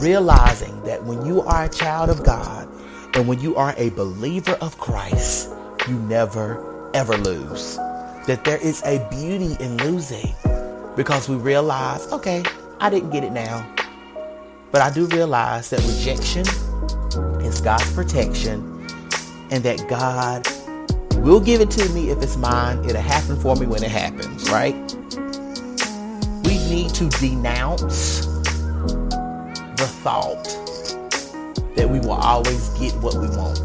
realizing 0.00 0.82
that 0.84 1.02
when 1.04 1.24
you 1.26 1.42
are 1.42 1.64
a 1.64 1.68
child 1.68 2.10
of 2.10 2.24
God 2.24 2.68
and 3.14 3.28
when 3.28 3.40
you 3.40 3.56
are 3.56 3.74
a 3.76 3.90
believer 3.90 4.56
of 4.60 4.78
Christ, 4.78 5.50
you 5.88 5.94
never 6.00 6.90
ever 6.94 7.16
lose. 7.16 7.76
That 8.26 8.44
there 8.44 8.58
is 8.58 8.82
a 8.84 9.06
beauty 9.10 9.56
in 9.62 9.76
losing 9.78 10.34
because 10.96 11.28
we 11.28 11.36
realize, 11.36 12.10
okay, 12.12 12.42
I 12.80 12.90
didn't 12.90 13.10
get 13.10 13.24
it 13.24 13.32
now. 13.32 13.66
But 14.70 14.82
I 14.82 14.90
do 14.90 15.06
realize 15.06 15.70
that 15.70 15.80
rejection 15.80 16.46
is 17.44 17.60
God's 17.60 17.92
protection 17.92 18.86
and 19.50 19.64
that 19.64 19.86
God 19.88 20.46
will 21.18 21.40
give 21.40 21.60
it 21.60 21.70
to 21.72 21.88
me 21.90 22.10
if 22.10 22.22
it's 22.22 22.36
mine. 22.36 22.84
It'll 22.84 23.00
happen 23.00 23.38
for 23.40 23.56
me 23.56 23.66
when 23.66 23.82
it 23.82 23.90
happens, 23.90 24.48
right? 24.50 24.74
Need 26.70 26.94
to 26.94 27.08
denounce 27.08 28.26
the 29.74 29.90
thought 30.04 30.44
that 31.74 31.90
we 31.90 31.98
will 31.98 32.12
always 32.12 32.68
get 32.78 32.94
what 33.02 33.16
we 33.16 33.26
want 33.30 33.58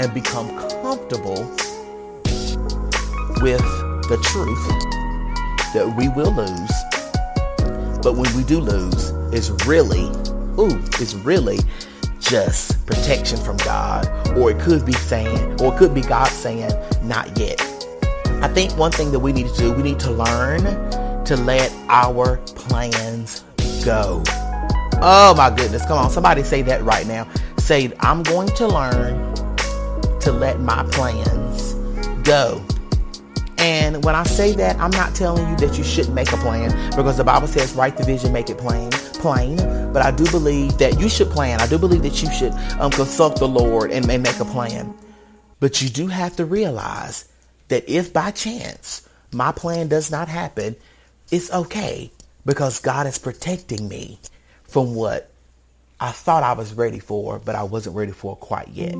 and 0.00 0.14
become 0.14 0.48
comfortable 0.80 1.44
with 3.42 3.60
the 4.08 4.18
truth 4.24 4.66
that 5.74 5.94
we 5.98 6.08
will 6.08 6.34
lose. 6.34 8.02
But 8.02 8.14
when 8.16 8.34
we 8.34 8.44
do 8.44 8.60
lose, 8.60 9.10
it's 9.34 9.50
really, 9.66 10.06
ooh, 10.58 10.82
it's 10.98 11.12
really 11.12 11.58
just 12.18 12.86
protection 12.86 13.36
from 13.36 13.58
God. 13.58 14.08
Or 14.38 14.50
it 14.50 14.58
could 14.58 14.86
be 14.86 14.94
saying, 14.94 15.60
or 15.60 15.74
it 15.74 15.78
could 15.78 15.92
be 15.92 16.00
God 16.00 16.28
saying, 16.28 16.72
not 17.02 17.38
yet. 17.38 17.60
I 18.40 18.48
think 18.48 18.74
one 18.78 18.90
thing 18.90 19.12
that 19.12 19.20
we 19.20 19.34
need 19.34 19.48
to 19.48 19.56
do, 19.58 19.72
we 19.74 19.82
need 19.82 20.00
to 20.00 20.10
learn 20.10 21.03
to 21.26 21.36
let 21.36 21.72
our 21.88 22.38
plans 22.46 23.44
go. 23.84 24.22
Oh 25.00 25.34
my 25.36 25.50
goodness. 25.54 25.84
Come 25.86 25.98
on. 25.98 26.10
Somebody 26.10 26.42
say 26.42 26.62
that 26.62 26.82
right 26.82 27.06
now. 27.06 27.28
Say, 27.58 27.92
I'm 28.00 28.22
going 28.22 28.48
to 28.48 28.66
learn 28.66 29.34
to 30.20 30.32
let 30.32 30.60
my 30.60 30.82
plans 30.90 31.74
go. 32.24 32.64
And 33.58 34.04
when 34.04 34.14
I 34.14 34.24
say 34.24 34.52
that, 34.52 34.76
I'm 34.78 34.90
not 34.90 35.14
telling 35.14 35.48
you 35.48 35.56
that 35.56 35.78
you 35.78 35.84
shouldn't 35.84 36.14
make 36.14 36.32
a 36.32 36.36
plan 36.36 36.70
because 36.96 37.16
the 37.16 37.24
Bible 37.24 37.46
says, 37.46 37.72
write 37.74 37.96
the 37.96 38.04
vision, 38.04 38.32
make 38.32 38.50
it 38.50 38.58
plain, 38.58 38.90
plain. 38.90 39.56
But 39.92 40.04
I 40.04 40.10
do 40.10 40.30
believe 40.30 40.76
that 40.78 41.00
you 41.00 41.08
should 41.08 41.30
plan. 41.30 41.60
I 41.60 41.66
do 41.66 41.78
believe 41.78 42.02
that 42.02 42.22
you 42.22 42.30
should 42.30 42.52
um, 42.78 42.90
consult 42.90 43.38
the 43.38 43.48
Lord 43.48 43.90
and, 43.90 44.10
and 44.10 44.22
make 44.22 44.38
a 44.38 44.44
plan. 44.44 44.94
But 45.60 45.80
you 45.80 45.88
do 45.88 46.08
have 46.08 46.36
to 46.36 46.44
realize 46.44 47.26
that 47.68 47.88
if 47.88 48.12
by 48.12 48.32
chance 48.32 49.08
my 49.32 49.52
plan 49.52 49.88
does 49.88 50.10
not 50.10 50.28
happen, 50.28 50.76
it's 51.30 51.52
okay 51.52 52.10
because 52.44 52.80
God 52.80 53.06
is 53.06 53.18
protecting 53.18 53.88
me 53.88 54.18
from 54.64 54.94
what 54.94 55.30
I 56.00 56.10
thought 56.10 56.42
I 56.42 56.52
was 56.52 56.74
ready 56.74 56.98
for, 56.98 57.38
but 57.38 57.54
I 57.54 57.62
wasn't 57.62 57.96
ready 57.96 58.12
for 58.12 58.36
quite 58.36 58.68
yet. 58.68 58.94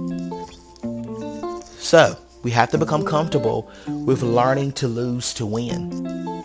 So, 1.78 2.16
we 2.42 2.50
have 2.50 2.70
to 2.70 2.78
become 2.78 3.04
comfortable 3.04 3.70
with 3.86 4.22
learning 4.22 4.72
to 4.72 4.88
lose 4.88 5.34
to 5.34 5.46
win. 5.46 6.44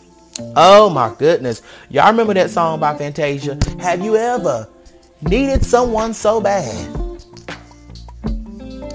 Oh 0.55 0.89
my 0.89 1.13
goodness. 1.17 1.61
Y'all 1.89 2.11
remember 2.11 2.33
that 2.33 2.49
song 2.49 2.79
by 2.79 2.97
Fantasia? 2.97 3.57
Have 3.79 4.03
you 4.03 4.15
ever 4.15 4.67
needed 5.21 5.65
someone 5.65 6.13
so 6.13 6.41
bad? 6.41 6.95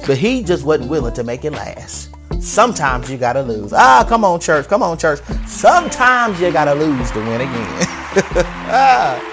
But 0.07 0.19
he 0.19 0.43
just 0.43 0.64
wasn't 0.64 0.91
willing 0.91 1.14
to 1.14 1.25
make 1.25 1.45
it 1.45 1.53
last. 1.53 2.13
Sometimes 2.45 3.11
you 3.11 3.17
gotta 3.17 3.43
lose. 3.43 3.73
Ah, 3.73 4.05
come 4.07 4.23
on, 4.23 4.39
church. 4.39 4.69
Come 4.69 4.83
on, 4.83 4.99
church. 4.99 5.21
Sometimes 5.47 6.39
you 6.39 6.53
gotta 6.53 6.75
lose 6.75 7.11
to 7.13 7.19
win 7.21 7.41
again. 7.41 7.67
ah. 8.69 9.31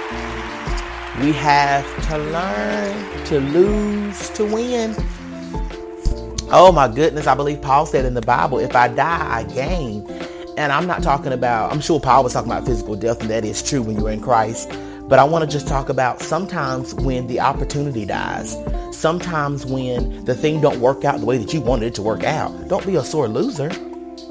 We 1.22 1.34
have 1.34 1.86
to 2.08 2.18
learn 2.18 3.26
to 3.26 3.40
lose 3.40 4.30
to 4.30 4.46
win. 4.46 4.96
Oh 6.54 6.72
my 6.74 6.88
goodness, 6.88 7.28
I 7.28 7.36
believe 7.36 7.62
Paul 7.62 7.86
said 7.86 8.06
in 8.06 8.14
the 8.14 8.22
Bible, 8.22 8.60
if 8.60 8.76
I 8.76 8.88
die, 8.88 9.28
I 9.30 9.44
gain. 9.44 10.10
And 10.58 10.72
I'm 10.72 10.88
not 10.88 11.04
talking 11.04 11.34
about, 11.34 11.72
I'm 11.72 11.82
sure 11.82 12.00
Paul 12.00 12.24
was 12.24 12.34
talking 12.34 12.50
about 12.50 12.66
physical 12.66 12.96
death, 12.96 13.22
and 13.22 13.30
that 13.30 13.44
is 13.44 13.62
true 13.62 13.82
when 13.82 13.98
you're 13.98 14.12
in 14.12 14.22
Christ. 14.22 14.72
But 15.12 15.20
I 15.20 15.24
want 15.26 15.46
to 15.46 15.52
just 15.52 15.68
talk 15.68 15.90
about 15.90 16.22
sometimes 16.22 16.96
when 16.96 17.28
the 17.28 17.40
opportunity 17.40 18.06
dies, 18.06 18.58
sometimes 18.92 19.68
when 19.68 20.26
the 20.26 20.34
thing 20.34 20.60
don't 20.60 20.80
work 20.80 21.06
out 21.06 21.20
the 21.20 21.26
way 21.28 21.38
that 21.38 21.54
you 21.54 21.62
wanted 21.62 21.86
it 21.86 21.96
to 21.96 22.02
work 22.02 22.24
out. 22.24 22.68
Don't 22.68 22.86
be 22.88 22.96
a 22.96 23.04
sore 23.04 23.28
loser. 23.28 23.70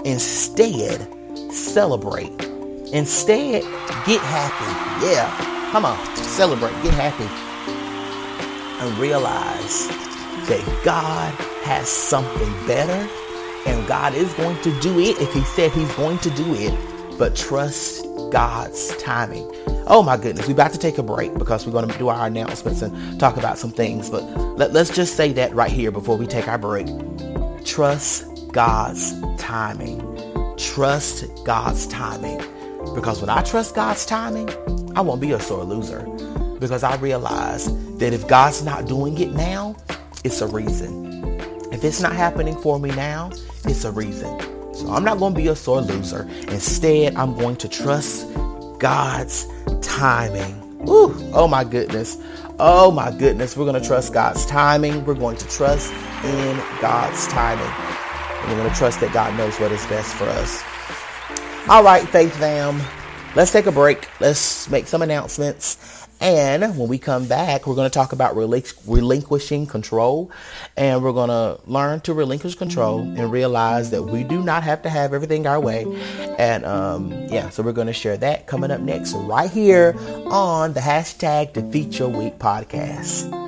Instead, 0.05 1.07
celebrate 1.53 2.51
Instead, 2.93 3.63
get 4.05 4.21
happy. 4.21 5.07
Yeah. 5.07 5.31
Come 5.71 5.85
on. 5.85 6.17
Celebrate. 6.17 6.73
Get 6.83 6.93
happy. 6.95 7.29
And 8.83 8.99
realize 8.99 9.87
that 10.49 10.81
God 10.85 11.33
has 11.63 11.89
something 11.89 12.67
better 12.67 13.09
and 13.67 13.87
God 13.87 14.15
is 14.15 14.33
going 14.35 14.61
to 14.63 14.81
do 14.81 14.99
it 14.99 15.21
if 15.21 15.33
He 15.33 15.43
said 15.43 15.71
He's 15.71 15.93
going 15.95 16.19
to 16.19 16.31
do 16.31 16.55
it. 16.55 16.90
But 17.21 17.37
trust 17.37 18.07
God's 18.31 18.97
timing. 18.97 19.47
Oh 19.87 20.03
my 20.03 20.17
goodness, 20.17 20.47
we're 20.47 20.55
about 20.55 20.73
to 20.73 20.79
take 20.79 20.97
a 20.97 21.03
break 21.03 21.35
because 21.35 21.67
we're 21.67 21.73
going 21.73 21.87
to 21.87 21.99
do 21.99 22.09
our 22.09 22.27
announcements 22.27 22.81
and 22.81 23.21
talk 23.21 23.37
about 23.37 23.59
some 23.59 23.71
things. 23.71 24.09
But 24.09 24.23
let, 24.57 24.73
let's 24.73 24.89
just 24.89 25.19
say 25.19 25.31
that 25.35 25.55
right 25.55 25.71
here 25.71 25.91
before 25.91 26.17
we 26.17 26.27
take 26.27 26.49
our 26.49 26.57
break. 26.57 26.87
Trust 27.67 28.25
God's 28.53 29.21
timing. 29.37 30.01
Trust 30.57 31.27
God's 31.45 31.87
timing. 31.89 32.39
Because 32.95 33.21
when 33.21 33.29
I 33.29 33.43
trust 33.43 33.75
God's 33.75 34.07
timing, 34.07 34.49
I 34.97 35.03
won't 35.03 35.21
be 35.21 35.33
a 35.33 35.41
sore 35.41 35.65
loser. 35.65 36.01
Because 36.59 36.83
I 36.83 36.97
realize 36.97 37.67
that 37.99 38.15
if 38.15 38.27
God's 38.29 38.65
not 38.65 38.87
doing 38.87 39.19
it 39.19 39.33
now, 39.33 39.77
it's 40.25 40.41
a 40.41 40.47
reason. 40.47 41.39
If 41.71 41.85
it's 41.85 42.01
not 42.01 42.15
happening 42.15 42.57
for 42.57 42.81
me 42.81 42.89
now, 42.93 43.29
it's 43.67 43.85
a 43.85 43.93
reason. 43.93 44.60
So 44.81 44.91
I'm 44.91 45.05
not 45.05 45.19
going 45.19 45.35
to 45.35 45.39
be 45.39 45.49
a 45.49 45.55
sore 45.55 45.83
loser. 45.83 46.27
Instead, 46.49 47.15
I'm 47.15 47.37
going 47.37 47.57
to 47.57 47.69
trust 47.69 48.27
God's 48.79 49.47
timing. 49.83 50.57
Ooh, 50.89 51.15
oh 51.35 51.47
my 51.47 51.65
goodness. 51.65 52.17
Oh 52.59 52.91
my 52.91 53.11
goodness. 53.11 53.59
We're 53.59 53.67
going 53.67 53.81
to 53.81 53.87
trust 53.87 54.15
God's 54.15 54.47
timing. 54.47 55.05
We're 55.05 55.15
going 55.15 55.37
to 55.37 55.49
trust 55.49 55.93
in 56.25 56.57
God's 56.81 57.29
timing. 57.29 57.67
And 57.67 58.53
we're 58.53 58.57
going 58.57 58.71
to 58.71 58.79
trust 58.79 59.01
that 59.01 59.13
God 59.13 59.37
knows 59.37 59.61
what 59.61 59.71
is 59.71 59.85
best 59.87 60.15
for 60.15 60.25
us. 60.25 60.63
All 61.69 61.85
right, 61.85 62.09
Faith 62.09 62.35
Fam. 62.37 62.81
Let's 63.37 63.53
take 63.53 63.67
a 63.67 63.73
break. 63.73 64.09
Let's 64.19 64.71
make 64.71 64.87
some 64.87 65.03
announcements. 65.03 66.00
And 66.21 66.79
when 66.79 66.89
we 66.89 66.99
come 66.99 67.27
back, 67.27 67.67
we're 67.67 67.75
going 67.75 67.89
to 67.89 67.95
talk 67.95 68.13
about 68.13 68.37
relinquishing 68.37 69.67
control. 69.67 70.31
And 70.77 71.03
we're 71.03 71.13
going 71.13 71.31
to 71.31 71.61
learn 71.67 72.01
to 72.01 72.15
relinquish 72.15 72.55
control 72.55 73.01
and 73.01 73.33
realize 73.33 73.91
that 73.91 74.03
we 74.03 74.25
do 74.25 74.43
not 74.43 74.63
have 74.63 74.83
to 74.83 74.91
have 74.91 75.15
everything 75.15 75.47
our 75.47 75.61
way. 75.61 75.87
And 76.39 76.65
um, 76.67 77.11
yeah, 77.29 77.49
so 77.49 77.63
we're 77.63 77.73
going 77.73 77.87
to 77.87 77.93
share 77.93 78.19
that 78.19 78.47
coming 78.47 78.71
up 78.71 78.81
next 78.81 79.15
right 79.15 79.51
here 79.51 79.95
on 80.27 80.75
the 80.75 80.81
hashtag 80.81 81.55
Defeat 81.55 81.99
Your 81.99 82.09
Week 82.09 82.39
podcast. 82.39 83.40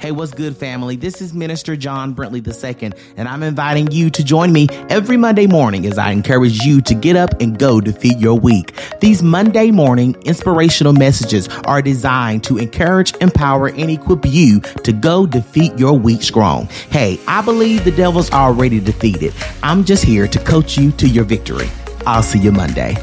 Hey, 0.00 0.12
what's 0.12 0.32
good, 0.32 0.56
family? 0.56 0.96
This 0.96 1.20
is 1.20 1.34
Minister 1.34 1.76
John 1.76 2.14
Brentley 2.14 2.40
II, 2.40 2.92
and 3.18 3.28
I'm 3.28 3.42
inviting 3.42 3.90
you 3.90 4.08
to 4.08 4.24
join 4.24 4.50
me 4.50 4.66
every 4.88 5.18
Monday 5.18 5.46
morning 5.46 5.84
as 5.84 5.98
I 5.98 6.10
encourage 6.10 6.62
you 6.62 6.80
to 6.80 6.94
get 6.94 7.16
up 7.16 7.38
and 7.38 7.58
go 7.58 7.82
defeat 7.82 8.18
your 8.18 8.38
week. 8.38 8.72
These 9.00 9.22
Monday 9.22 9.70
morning 9.70 10.16
inspirational 10.24 10.94
messages 10.94 11.48
are 11.66 11.82
designed 11.82 12.44
to 12.44 12.56
encourage, 12.56 13.14
empower, 13.16 13.68
and 13.68 13.90
equip 13.90 14.24
you 14.24 14.60
to 14.60 14.92
go 14.94 15.26
defeat 15.26 15.78
your 15.78 15.98
week 15.98 16.22
strong. 16.22 16.64
Hey, 16.88 17.20
I 17.28 17.42
believe 17.42 17.84
the 17.84 17.90
devil's 17.90 18.30
already 18.30 18.80
defeated. 18.80 19.34
I'm 19.62 19.84
just 19.84 20.02
here 20.02 20.26
to 20.28 20.38
coach 20.38 20.78
you 20.78 20.92
to 20.92 21.06
your 21.06 21.24
victory. 21.24 21.68
I'll 22.06 22.22
see 22.22 22.38
you 22.38 22.52
Monday. 22.52 22.96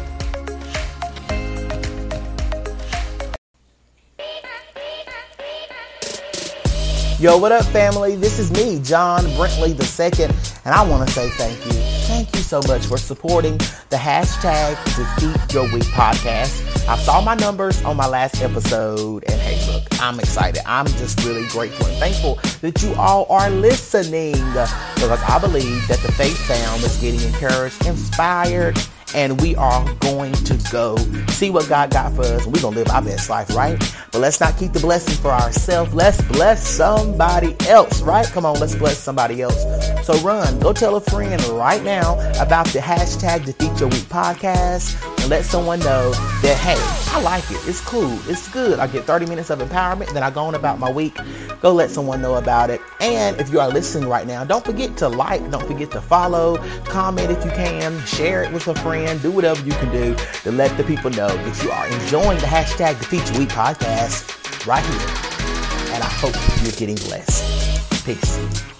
Yo, 7.19 7.35
what 7.35 7.51
up, 7.51 7.65
family? 7.65 8.15
This 8.15 8.37
is 8.37 8.51
me, 8.51 8.79
John 8.83 9.23
Brentley 9.29 9.69
II, 9.71 10.25
and 10.65 10.75
I 10.75 10.87
want 10.87 11.07
to 11.07 11.11
say 11.15 11.29
thank 11.29 11.65
you. 11.65 11.71
Thank 12.05 12.35
you 12.35 12.41
so 12.43 12.61
much 12.67 12.85
for 12.85 12.99
supporting 12.99 13.57
the 13.89 13.95
hashtag 13.95 14.75
Defeat 14.95 15.51
Your 15.51 15.63
Week 15.73 15.81
podcast. 15.85 16.87
I 16.87 16.95
saw 16.95 17.19
my 17.21 17.33
numbers 17.33 17.83
on 17.83 17.97
my 17.97 18.05
last 18.05 18.43
episode, 18.43 19.23
and 19.23 19.41
hey, 19.41 19.73
look, 19.73 19.83
I'm 19.99 20.19
excited. 20.19 20.61
I'm 20.67 20.85
just 20.85 21.23
really 21.25 21.47
grateful 21.47 21.87
and 21.87 21.97
thankful 21.97 22.35
that 22.61 22.83
you 22.83 22.93
all 22.93 23.25
are 23.31 23.49
listening 23.49 24.33
because 24.33 25.23
I 25.27 25.39
believe 25.41 25.87
that 25.87 25.97
the 26.01 26.11
Faith 26.11 26.37
Fam 26.45 26.83
is 26.83 26.97
getting 26.97 27.21
encouraged, 27.33 27.83
inspired, 27.87 28.77
and 29.15 29.39
we 29.41 29.55
are 29.55 29.93
going 29.95 30.33
to 30.33 30.57
go 30.71 30.97
see 31.29 31.49
what 31.49 31.67
God 31.69 31.91
got 31.91 32.13
for 32.13 32.23
us. 32.23 32.45
And 32.45 32.53
we're 32.53 32.61
going 32.61 32.73
to 32.73 32.79
live 32.79 32.89
our 32.89 33.01
best 33.01 33.29
life, 33.29 33.55
right? 33.55 33.77
But 34.11 34.19
let's 34.19 34.39
not 34.39 34.57
keep 34.57 34.73
the 34.73 34.79
blessing 34.79 35.15
for 35.21 35.31
ourselves. 35.31 35.93
Let's 35.93 36.21
bless 36.23 36.67
somebody 36.67 37.55
else, 37.67 38.01
right? 38.01 38.25
Come 38.25 38.45
on, 38.45 38.59
let's 38.59 38.75
bless 38.75 38.97
somebody 38.97 39.41
else. 39.41 39.63
So 40.05 40.17
run, 40.19 40.59
go 40.59 40.73
tell 40.73 40.95
a 40.95 41.01
friend 41.01 41.41
right 41.49 41.83
now 41.83 42.13
about 42.41 42.67
the 42.67 42.79
hashtag 42.79 43.45
Defeat 43.45 43.79
Your 43.79 43.89
Week 43.89 44.03
podcast 44.03 45.01
and 45.19 45.29
let 45.29 45.45
someone 45.45 45.79
know 45.79 46.11
that, 46.41 46.57
hey, 46.57 46.75
I 47.13 47.21
like 47.21 47.49
it. 47.51 47.59
It's 47.67 47.81
cool. 47.81 48.17
It's 48.29 48.47
good. 48.49 48.79
I 48.79 48.87
get 48.87 49.03
30 49.05 49.25
minutes 49.27 49.49
of 49.49 49.59
empowerment, 49.59 50.13
then 50.13 50.23
I 50.23 50.31
go 50.31 50.45
on 50.45 50.55
about 50.55 50.79
my 50.79 50.91
week. 50.91 51.17
Go 51.61 51.73
let 51.73 51.89
someone 51.89 52.21
know 52.21 52.35
about 52.35 52.69
it. 52.69 52.81
And 53.01 53.39
if 53.39 53.51
you 53.51 53.59
are 53.59 53.69
listening 53.69 54.07
right 54.09 54.25
now, 54.25 54.43
don't 54.43 54.63
forget 54.63 54.95
to 54.97 55.09
like, 55.09 55.49
don't 55.51 55.65
forget 55.65 55.91
to 55.91 56.01
follow, 56.01 56.57
comment 56.85 57.31
if 57.31 57.43
you 57.43 57.51
can, 57.51 57.99
share 58.05 58.43
it 58.43 58.51
with 58.53 58.67
a 58.67 58.75
friend, 58.75 58.96
do 59.21 59.31
whatever 59.31 59.63
you 59.65 59.73
can 59.73 59.91
do 59.91 60.15
to 60.43 60.51
let 60.51 60.75
the 60.77 60.83
people 60.83 61.09
know 61.11 61.27
that 61.27 61.63
you 61.63 61.71
are 61.71 61.87
enjoying 61.87 62.39
the 62.39 62.45
hashtag 62.45 62.97
Defeat 62.99 63.29
Your 63.31 63.39
Week 63.39 63.49
podcast 63.49 64.65
right 64.65 64.83
here. 64.83 65.93
And 65.93 66.03
I 66.03 66.09
hope 66.09 66.35
you're 66.63 66.71
getting 66.73 66.95
blessed. 66.95 68.05
Peace. 68.05 68.76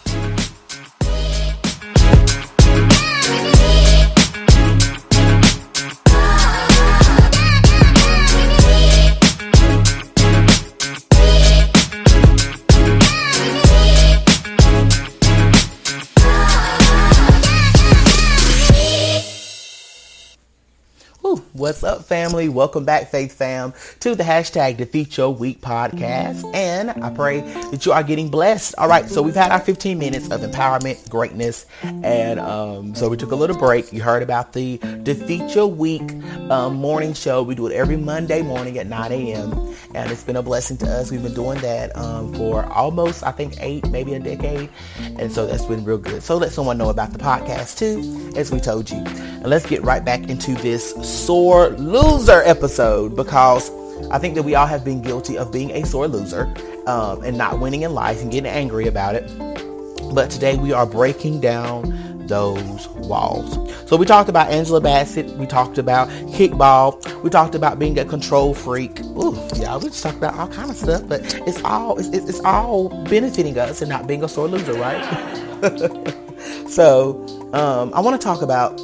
What's 21.58 21.84
up, 21.84 22.06
family? 22.06 22.50
Welcome 22.50 22.86
back, 22.86 23.10
Faith 23.10 23.34
Fam, 23.34 23.74
to 24.02 24.14
the 24.14 24.24
hashtag 24.24 24.78
Defeat 24.78 25.18
Your 25.18 25.34
Week 25.34 25.60
podcast. 25.60 26.46
And 26.54 26.92
I 27.04 27.10
pray 27.10 27.42
that 27.42 27.84
you 27.84 27.94
are 27.94 28.04
getting 28.04 28.30
blessed. 28.30 28.76
All 28.78 28.88
right, 28.88 29.10
so 29.10 29.24
we've 29.24 29.34
had 29.34 29.52
our 29.52 29.60
15 29.60 29.98
minutes 29.98 30.30
of 30.30 30.42
empowerment, 30.42 31.10
greatness, 31.10 31.66
and 31.82 32.40
um, 32.40 32.94
so 32.94 33.10
we 33.10 33.18
took 33.18 33.32
a 33.32 33.36
little 33.36 33.58
break. 33.58 33.92
You 33.92 34.04
heard 34.04 34.22
about 34.22 34.54
the 34.54 34.78
Defeat 35.02 35.56
Your 35.56 35.66
Week 35.66 36.04
um, 36.52 36.76
morning 36.76 37.16
show. 37.16 37.42
We 37.42 37.56
do 37.56 37.66
it 37.66 37.74
every 37.74 37.98
Monday 37.98 38.44
morning 38.44 38.78
at 38.78 38.86
9 38.86 39.12
a.m. 39.12 39.76
And 39.96 40.12
it's 40.12 40.24
been 40.24 40.36
a 40.36 40.44
blessing 40.44 40.78
to 40.78 40.86
us. 40.86 41.10
We've 41.10 41.24
been 41.24 41.34
doing 41.34 41.60
that 41.62 41.96
um, 41.98 42.36
for 42.36 42.66
almost, 42.66 43.24
I 43.24 43.32
think, 43.32 43.56
eight, 43.60 43.90
maybe 43.90 44.14
a 44.14 44.20
decade. 44.20 44.70
And 45.18 45.32
so 45.32 45.48
that's 45.48 45.66
been 45.66 45.84
real 45.84 45.98
good. 45.98 46.22
So 46.22 46.38
let 46.38 46.52
someone 46.52 46.78
know 46.78 46.90
about 46.90 47.14
the 47.14 47.20
podcast 47.20 47.80
too, 47.80 48.38
as 48.38 48.52
we 48.52 48.60
told 48.60 48.92
you. 48.92 48.98
And 48.98 49.48
let's 49.48 49.66
get 49.66 49.82
right 49.82 50.06
back 50.06 50.30
into 50.30 50.54
this 50.54 50.94
sore 51.48 51.70
loser 51.78 52.42
episode 52.44 53.16
because 53.16 53.72
I 54.12 54.20
think 54.20 54.36
that 54.36 54.44
we 54.44 54.54
all 54.56 54.66
have 54.66 54.84
been 54.84 55.02
guilty 55.02 55.38
of 55.38 55.50
being 55.50 55.72
a 55.72 55.86
sore 55.86 56.10
loser 56.10 56.54
um, 56.88 57.24
and 57.24 57.38
not 57.38 57.62
winning 57.62 57.84
in 57.84 57.94
life 57.94 58.22
and 58.22 58.30
getting 58.30 58.52
angry 58.52 58.86
about 58.86 59.16
it. 59.16 59.32
But 60.14 60.30
today 60.30 60.58
we 60.58 60.74
are 60.74 60.86
breaking 60.86 61.40
down 61.40 62.28
those 62.28 62.90
walls. 62.90 63.56
So 63.90 63.96
we 63.96 64.06
talked 64.06 64.28
about 64.28 64.50
Angela 64.50 64.82
Bassett. 64.82 65.28
We 65.38 65.46
talked 65.46 65.78
about 65.78 66.10
kickball. 66.36 67.24
We 67.24 67.30
talked 67.30 67.56
about 67.56 67.80
being 67.80 67.98
a 67.98 68.04
control 68.04 68.54
freak. 68.54 69.00
Ooh, 69.00 69.34
yeah, 69.56 69.78
we 69.78 69.84
just 69.84 70.04
talked 70.04 70.18
about 70.18 70.34
all 70.34 70.50
kind 70.50 70.70
of 70.70 70.76
stuff. 70.76 71.08
But 71.08 71.22
it's 71.48 71.64
all 71.64 71.98
it's, 71.98 72.10
it's 72.10 72.42
all 72.42 72.90
benefiting 73.06 73.58
us 73.58 73.82
and 73.82 73.88
not 73.88 74.06
being 74.06 74.22
a 74.22 74.28
sore 74.28 74.50
loser, 74.50 74.74
right? 74.74 75.02
so 76.68 77.26
um, 77.54 77.94
I 77.94 78.02
want 78.02 78.20
to 78.20 78.26
talk 78.26 78.42
about 78.42 78.78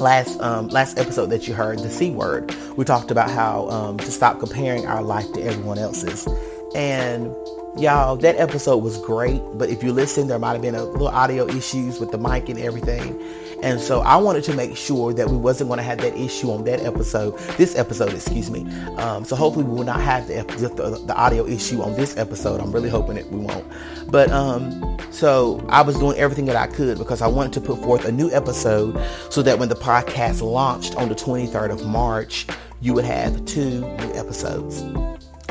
last 0.00 0.40
um, 0.40 0.68
last 0.68 0.98
episode 0.98 1.26
that 1.26 1.46
you 1.46 1.54
heard, 1.54 1.78
the 1.78 1.90
C 1.90 2.10
word, 2.10 2.54
we 2.76 2.84
talked 2.84 3.10
about 3.10 3.30
how 3.30 3.68
um, 3.68 3.98
to 3.98 4.10
stop 4.10 4.40
comparing 4.40 4.86
our 4.86 5.02
life 5.02 5.30
to 5.34 5.42
everyone 5.42 5.78
else's. 5.78 6.26
And 6.74 7.34
y'all, 7.76 8.16
that 8.16 8.36
episode 8.36 8.78
was 8.78 8.98
great. 8.98 9.40
But 9.54 9.70
if 9.70 9.82
you 9.82 9.92
listen, 9.92 10.28
there 10.28 10.38
might 10.38 10.52
have 10.52 10.62
been 10.62 10.74
a 10.74 10.84
little 10.84 11.08
audio 11.08 11.46
issues 11.48 12.00
with 12.00 12.10
the 12.10 12.18
mic 12.18 12.48
and 12.48 12.58
everything. 12.58 13.20
And 13.62 13.80
so 13.80 14.00
I 14.00 14.16
wanted 14.16 14.44
to 14.44 14.54
make 14.54 14.76
sure 14.76 15.12
that 15.12 15.28
we 15.28 15.36
wasn't 15.36 15.68
going 15.68 15.78
to 15.78 15.84
have 15.84 15.98
that 15.98 16.16
issue 16.16 16.50
on 16.50 16.64
that 16.64 16.80
episode, 16.80 17.38
this 17.56 17.76
episode, 17.76 18.12
excuse 18.14 18.50
me. 18.50 18.70
Um, 18.96 19.24
so 19.24 19.36
hopefully 19.36 19.64
we 19.64 19.74
will 19.74 19.84
not 19.84 20.00
have 20.00 20.28
the, 20.28 20.42
the, 20.42 21.02
the, 21.06 21.14
audio 21.14 21.46
issue 21.46 21.82
on 21.82 21.94
this 21.94 22.16
episode. 22.16 22.60
I'm 22.60 22.72
really 22.72 22.88
hoping 22.88 23.16
that 23.16 23.30
we 23.30 23.38
won't. 23.40 23.66
But 24.10 24.30
um, 24.30 24.98
so 25.10 25.64
I 25.68 25.82
was 25.82 25.98
doing 25.98 26.16
everything 26.18 26.46
that 26.46 26.56
I 26.56 26.66
could 26.66 26.96
because 26.98 27.20
I 27.20 27.26
wanted 27.26 27.52
to 27.54 27.60
put 27.60 27.82
forth 27.82 28.04
a 28.06 28.12
new 28.12 28.30
episode 28.32 28.98
so 29.28 29.42
that 29.42 29.58
when 29.58 29.68
the 29.68 29.74
podcast 29.74 30.40
launched 30.40 30.96
on 30.96 31.08
the 31.08 31.14
23rd 31.14 31.70
of 31.70 31.86
March, 31.86 32.46
you 32.80 32.94
would 32.94 33.04
have 33.04 33.44
two 33.44 33.80
new 33.80 34.14
episodes. 34.14 34.82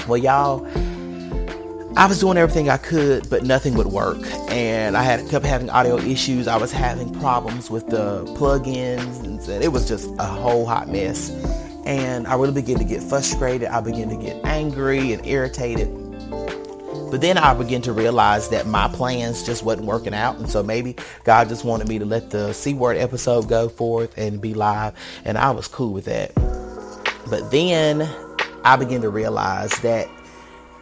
Well, 0.07 0.17
y'all, 0.17 0.65
I 1.95 2.05
was 2.05 2.19
doing 2.19 2.37
everything 2.37 2.69
I 2.69 2.77
could, 2.77 3.29
but 3.29 3.43
nothing 3.43 3.73
would 3.73 3.87
work. 3.87 4.19
And 4.49 4.95
I 4.95 5.03
had 5.03 5.27
kept 5.29 5.45
having 5.45 5.69
audio 5.69 5.97
issues. 5.97 6.47
I 6.47 6.55
was 6.55 6.71
having 6.71 7.13
problems 7.19 7.69
with 7.69 7.87
the 7.87 8.23
plugins, 8.37 9.49
and 9.49 9.63
it 9.63 9.71
was 9.71 9.87
just 9.87 10.09
a 10.19 10.25
whole 10.25 10.65
hot 10.65 10.87
mess. 10.87 11.29
And 11.85 12.27
I 12.27 12.35
really 12.35 12.53
began 12.53 12.77
to 12.77 12.83
get 12.83 13.01
frustrated. 13.01 13.69
I 13.69 13.81
began 13.81 14.09
to 14.09 14.15
get 14.15 14.39
angry 14.45 15.13
and 15.13 15.25
irritated. 15.25 15.87
But 17.09 17.21
then 17.21 17.39
I 17.39 17.55
began 17.55 17.81
to 17.81 17.91
realize 17.91 18.49
that 18.49 18.67
my 18.67 18.87
plans 18.89 19.43
just 19.43 19.63
wasn't 19.63 19.87
working 19.87 20.13
out. 20.13 20.37
And 20.37 20.47
so 20.47 20.61
maybe 20.61 20.95
God 21.23 21.49
just 21.49 21.65
wanted 21.65 21.89
me 21.89 21.97
to 21.97 22.05
let 22.05 22.29
the 22.29 22.53
C 22.53 22.75
word 22.75 22.97
episode 22.97 23.49
go 23.49 23.67
forth 23.67 24.15
and 24.15 24.39
be 24.39 24.53
live. 24.53 24.93
And 25.25 25.37
I 25.37 25.49
was 25.49 25.67
cool 25.67 25.91
with 25.91 26.05
that. 26.05 26.35
But 27.29 27.49
then 27.49 28.07
I 28.63 28.75
began 28.75 29.01
to 29.01 29.09
realize 29.09 29.71
that 29.79 30.07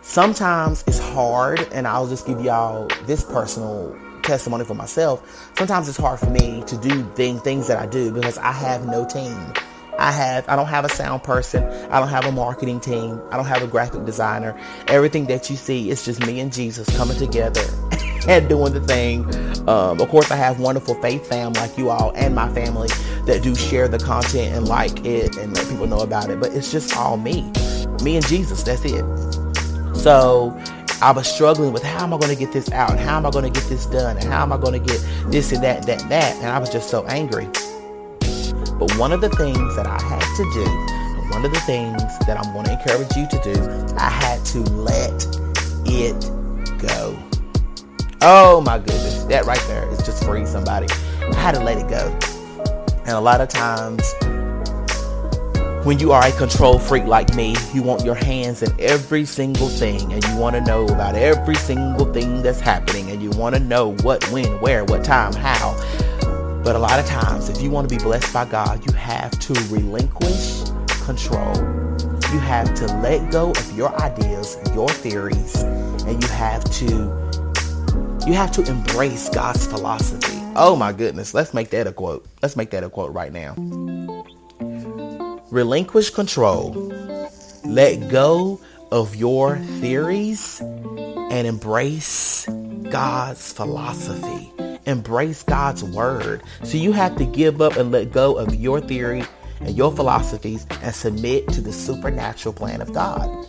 sometimes 0.07 0.83
it's 0.87 0.99
hard. 0.99 1.67
And 1.71 1.87
I'll 1.87 2.07
just 2.07 2.25
give 2.25 2.41
y'all 2.41 2.87
this 3.05 3.23
personal 3.23 3.95
testimony 4.23 4.65
for 4.65 4.73
myself. 4.73 5.51
Sometimes 5.57 5.87
it's 5.87 5.97
hard 5.97 6.19
for 6.19 6.29
me 6.29 6.63
to 6.65 6.77
do 6.77 7.03
things 7.15 7.67
that 7.67 7.77
I 7.77 7.85
do 7.85 8.11
because 8.11 8.37
I 8.37 8.51
have 8.51 8.85
no 8.85 9.05
team. 9.05 9.53
I 9.99 10.11
have 10.11 10.47
I 10.47 10.55
don't 10.55 10.67
have 10.67 10.85
a 10.85 10.89
sound 10.89 11.23
person. 11.23 11.63
I 11.91 11.99
don't 11.99 12.09
have 12.09 12.25
a 12.25 12.31
marketing 12.31 12.79
team. 12.79 13.19
I 13.31 13.35
don't 13.35 13.47
have 13.47 13.63
a 13.63 13.67
graphic 13.67 14.05
designer. 14.05 14.57
Everything 14.87 15.25
that 15.25 15.49
you 15.49 15.55
see 15.55 15.89
is 15.89 16.05
just 16.05 16.25
me 16.25 16.39
and 16.39 16.53
Jesus 16.53 16.87
coming 16.95 17.17
together 17.17 17.63
and 18.27 18.47
doing 18.47 18.73
the 18.73 18.81
thing. 18.81 19.25
Um, 19.67 19.99
of 19.99 20.07
course, 20.09 20.29
I 20.29 20.35
have 20.35 20.59
wonderful 20.59 20.95
faith 21.01 21.27
fam 21.27 21.53
like 21.53 21.77
you 21.77 21.89
all 21.89 22.11
and 22.15 22.35
my 22.35 22.47
family 22.53 22.89
that 23.25 23.41
do 23.41 23.55
share 23.55 23.87
the 23.87 23.99
content 23.99 24.55
and 24.55 24.67
like 24.67 25.03
it 25.03 25.35
and 25.37 25.53
let 25.53 25.67
people 25.67 25.87
know 25.87 25.99
about 25.99 26.29
it. 26.29 26.39
But 26.39 26.53
it's 26.53 26.71
just 26.71 26.95
all 26.95 27.17
me, 27.17 27.51
me 28.03 28.17
and 28.17 28.27
Jesus. 28.27 28.61
That's 28.61 28.85
it. 28.85 29.46
So 29.97 30.57
I 31.01 31.11
was 31.11 31.27
struggling 31.27 31.73
with 31.73 31.83
how 31.83 32.03
am 32.03 32.13
I 32.13 32.17
going 32.17 32.33
to 32.33 32.39
get 32.39 32.53
this 32.53 32.71
out 32.71 32.91
and 32.91 32.99
how 32.99 33.17
am 33.17 33.25
I 33.25 33.31
going 33.31 33.51
to 33.51 33.59
get 33.59 33.67
this 33.67 33.85
done 33.87 34.17
and 34.17 34.25
how 34.25 34.43
am 34.43 34.53
I 34.53 34.57
going 34.57 34.73
to 34.73 34.79
get 34.79 34.99
this 35.31 35.51
and 35.51 35.63
that, 35.63 35.85
that, 35.85 36.07
that. 36.09 36.35
And 36.37 36.47
I 36.47 36.59
was 36.59 36.69
just 36.69 36.89
so 36.89 37.05
angry. 37.07 37.45
But 38.79 38.95
one 38.97 39.11
of 39.11 39.21
the 39.21 39.29
things 39.29 39.75
that 39.75 39.87
I 39.87 40.01
had 40.01 40.21
to 40.37 40.43
do, 40.53 41.31
one 41.33 41.43
of 41.43 41.51
the 41.51 41.59
things 41.61 42.01
that 42.19 42.37
I'm 42.39 42.53
going 42.53 42.65
to 42.65 42.73
encourage 42.73 43.15
you 43.15 43.27
to 43.27 43.53
do, 43.53 43.95
I 43.97 44.09
had 44.09 44.45
to 44.45 44.59
let 44.73 45.27
it 45.85 46.19
go. 46.79 47.17
Oh 48.21 48.61
my 48.61 48.77
goodness, 48.77 49.23
that 49.25 49.45
right 49.45 49.63
there 49.67 49.87
is 49.91 49.99
just 49.99 50.23
freeing 50.23 50.45
somebody. 50.45 50.87
I 51.21 51.35
had 51.35 51.55
to 51.55 51.63
let 51.63 51.77
it 51.77 51.87
go. 51.87 52.17
And 53.01 53.09
a 53.09 53.19
lot 53.19 53.41
of 53.41 53.49
times, 53.49 54.13
when 55.87 55.99
you 55.99 56.11
are 56.11 56.25
a 56.25 56.31
control 56.33 56.77
freak 56.77 57.05
like 57.05 57.33
me, 57.33 57.55
you 57.73 57.81
want 57.81 58.03
your 58.03 58.13
hands 58.13 58.61
in 58.61 58.69
every 58.77 59.23
single 59.23 59.69
thing 59.69 60.11
and 60.11 60.21
you 60.25 60.35
want 60.35 60.53
to 60.53 60.59
know 60.59 60.85
about 60.87 61.15
every 61.15 61.55
single 61.55 62.11
thing 62.11 62.41
that's 62.41 62.59
happening 62.59 63.09
and 63.09 63.23
you 63.23 63.29
want 63.29 63.55
to 63.55 63.61
know 63.61 63.93
what, 64.03 64.21
when, 64.25 64.59
where, 64.59 64.83
what 64.83 65.05
time, 65.05 65.31
how. 65.31 65.71
But 66.61 66.75
a 66.75 66.79
lot 66.79 66.99
of 66.99 67.05
times, 67.05 67.47
if 67.47 67.61
you 67.61 67.71
want 67.71 67.87
to 67.87 67.95
be 67.95 68.03
blessed 68.03 68.33
by 68.33 68.43
God, 68.43 68.85
you 68.85 68.91
have 68.97 69.31
to 69.39 69.53
relinquish 69.69 70.63
control. 71.05 71.55
You 72.33 72.39
have 72.39 72.75
to 72.75 72.85
let 72.97 73.31
go 73.31 73.51
of 73.51 73.77
your 73.77 73.97
ideas, 74.01 74.57
your 74.73 74.89
theories, 74.89 75.63
and 75.63 76.21
you 76.21 76.27
have 76.31 76.65
to 76.65 77.23
you 78.27 78.33
have 78.33 78.51
to 78.51 78.63
embrace 78.63 79.29
God's 79.29 79.65
philosophy. 79.65 80.37
Oh 80.57 80.75
my 80.75 80.91
goodness, 80.91 81.33
let's 81.33 81.53
make 81.53 81.69
that 81.69 81.87
a 81.87 81.93
quote. 81.93 82.27
Let's 82.41 82.57
make 82.57 82.71
that 82.71 82.83
a 82.83 82.89
quote 82.89 83.13
right 83.13 83.31
now. 83.31 83.55
Relinquish 85.51 86.09
control. 86.11 86.71
Let 87.65 88.09
go 88.09 88.59
of 88.91 89.15
your 89.15 89.57
theories 89.57 90.61
and 90.61 91.47
embrace 91.47 92.47
God's 92.89 93.53
philosophy 93.53 94.51
embrace 94.87 95.43
God's 95.43 95.83
word. 95.83 96.41
So 96.63 96.77
you 96.77 96.93
have 96.93 97.17
to 97.17 97.25
give 97.25 97.61
up 97.61 97.75
and 97.75 97.91
let 97.91 98.11
go 98.11 98.37
of 98.37 98.55
your 98.55 98.81
theory 98.81 99.23
and 99.59 99.75
your 99.75 99.91
philosophies 99.91 100.65
and 100.81 100.95
submit 100.95 101.47
to 101.49 101.61
the 101.61 101.73
supernatural 101.73 102.53
plan 102.53 102.81
of 102.81 102.93
God. 102.93 103.45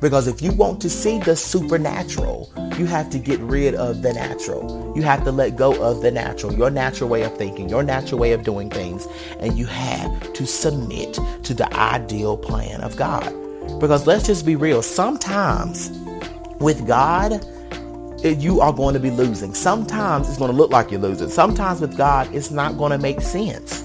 Because 0.00 0.28
if 0.28 0.40
you 0.40 0.52
want 0.52 0.80
to 0.82 0.90
see 0.90 1.18
the 1.18 1.34
supernatural, 1.34 2.52
you 2.78 2.86
have 2.86 3.10
to 3.10 3.18
get 3.18 3.40
rid 3.40 3.74
of 3.74 4.02
the 4.02 4.12
natural. 4.12 4.92
You 4.94 5.02
have 5.02 5.24
to 5.24 5.32
let 5.32 5.56
go 5.56 5.82
of 5.82 6.02
the 6.02 6.12
natural, 6.12 6.54
your 6.54 6.70
natural 6.70 7.10
way 7.10 7.22
of 7.22 7.36
thinking, 7.36 7.68
your 7.68 7.82
natural 7.82 8.20
way 8.20 8.32
of 8.32 8.44
doing 8.44 8.70
things, 8.70 9.08
and 9.40 9.58
you 9.58 9.66
have 9.66 10.32
to 10.34 10.46
submit 10.46 11.18
to 11.42 11.54
the 11.54 11.72
ideal 11.74 12.36
plan 12.36 12.80
of 12.82 12.96
God. 12.96 13.34
Because 13.80 14.06
let's 14.06 14.26
just 14.26 14.46
be 14.46 14.54
real, 14.54 14.82
sometimes 14.82 15.90
with 16.60 16.86
God, 16.86 17.44
eh, 18.24 18.30
you 18.38 18.60
are 18.60 18.72
going 18.72 18.94
to 18.94 19.00
be 19.00 19.10
losing. 19.10 19.52
Sometimes 19.52 20.28
it's 20.28 20.38
going 20.38 20.50
to 20.50 20.56
look 20.56 20.70
like 20.70 20.90
you're 20.90 21.00
losing. 21.00 21.28
Sometimes 21.28 21.80
with 21.80 21.96
God, 21.96 22.32
it's 22.32 22.50
not 22.50 22.78
going 22.78 22.92
to 22.92 22.98
make 22.98 23.20
sense. 23.20 23.84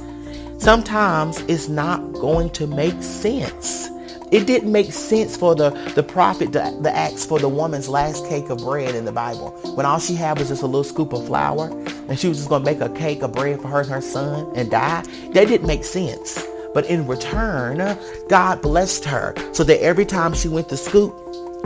Sometimes 0.59 1.41
it's 1.41 1.67
not 1.67 2.13
going 2.13 2.49
to 2.51 2.67
make 2.67 3.01
sense. 3.01 3.89
It 4.33 4.47
didn't 4.47 4.71
make 4.71 4.91
sense 4.91 5.37
for 5.37 5.53
the, 5.53 5.69
the 5.95 6.01
prophet 6.01 6.53
to, 6.53 6.75
the 6.81 6.91
ask 6.91 7.29
for 7.29 7.37
the 7.39 7.47
woman's 7.47 7.87
last 7.87 8.27
cake 8.27 8.49
of 8.49 8.57
bread 8.59 8.95
in 8.95 9.05
the 9.05 9.11
Bible 9.11 9.51
when 9.75 9.85
all 9.85 9.99
she 9.99 10.15
had 10.15 10.39
was 10.39 10.49
just 10.49 10.63
a 10.63 10.65
little 10.65 10.83
scoop 10.83 11.13
of 11.13 11.27
flour 11.27 11.67
and 12.09 12.19
she 12.19 12.27
was 12.27 12.39
just 12.39 12.49
going 12.49 12.65
to 12.65 12.71
make 12.71 12.81
a 12.81 12.89
cake 12.95 13.21
of 13.21 13.31
bread 13.33 13.61
for 13.61 13.67
her 13.67 13.81
and 13.81 13.89
her 13.91 14.01
son 14.01 14.51
and 14.55 14.71
die. 14.71 15.03
That 15.33 15.47
didn't 15.49 15.67
make 15.67 15.83
sense. 15.85 16.43
But 16.73 16.87
in 16.87 17.05
return, 17.05 17.95
God 18.27 18.59
blessed 18.63 19.05
her 19.05 19.35
so 19.53 19.63
that 19.65 19.79
every 19.83 20.05
time 20.05 20.33
she 20.33 20.47
went 20.47 20.67
to 20.69 20.77
scoop, 20.77 21.15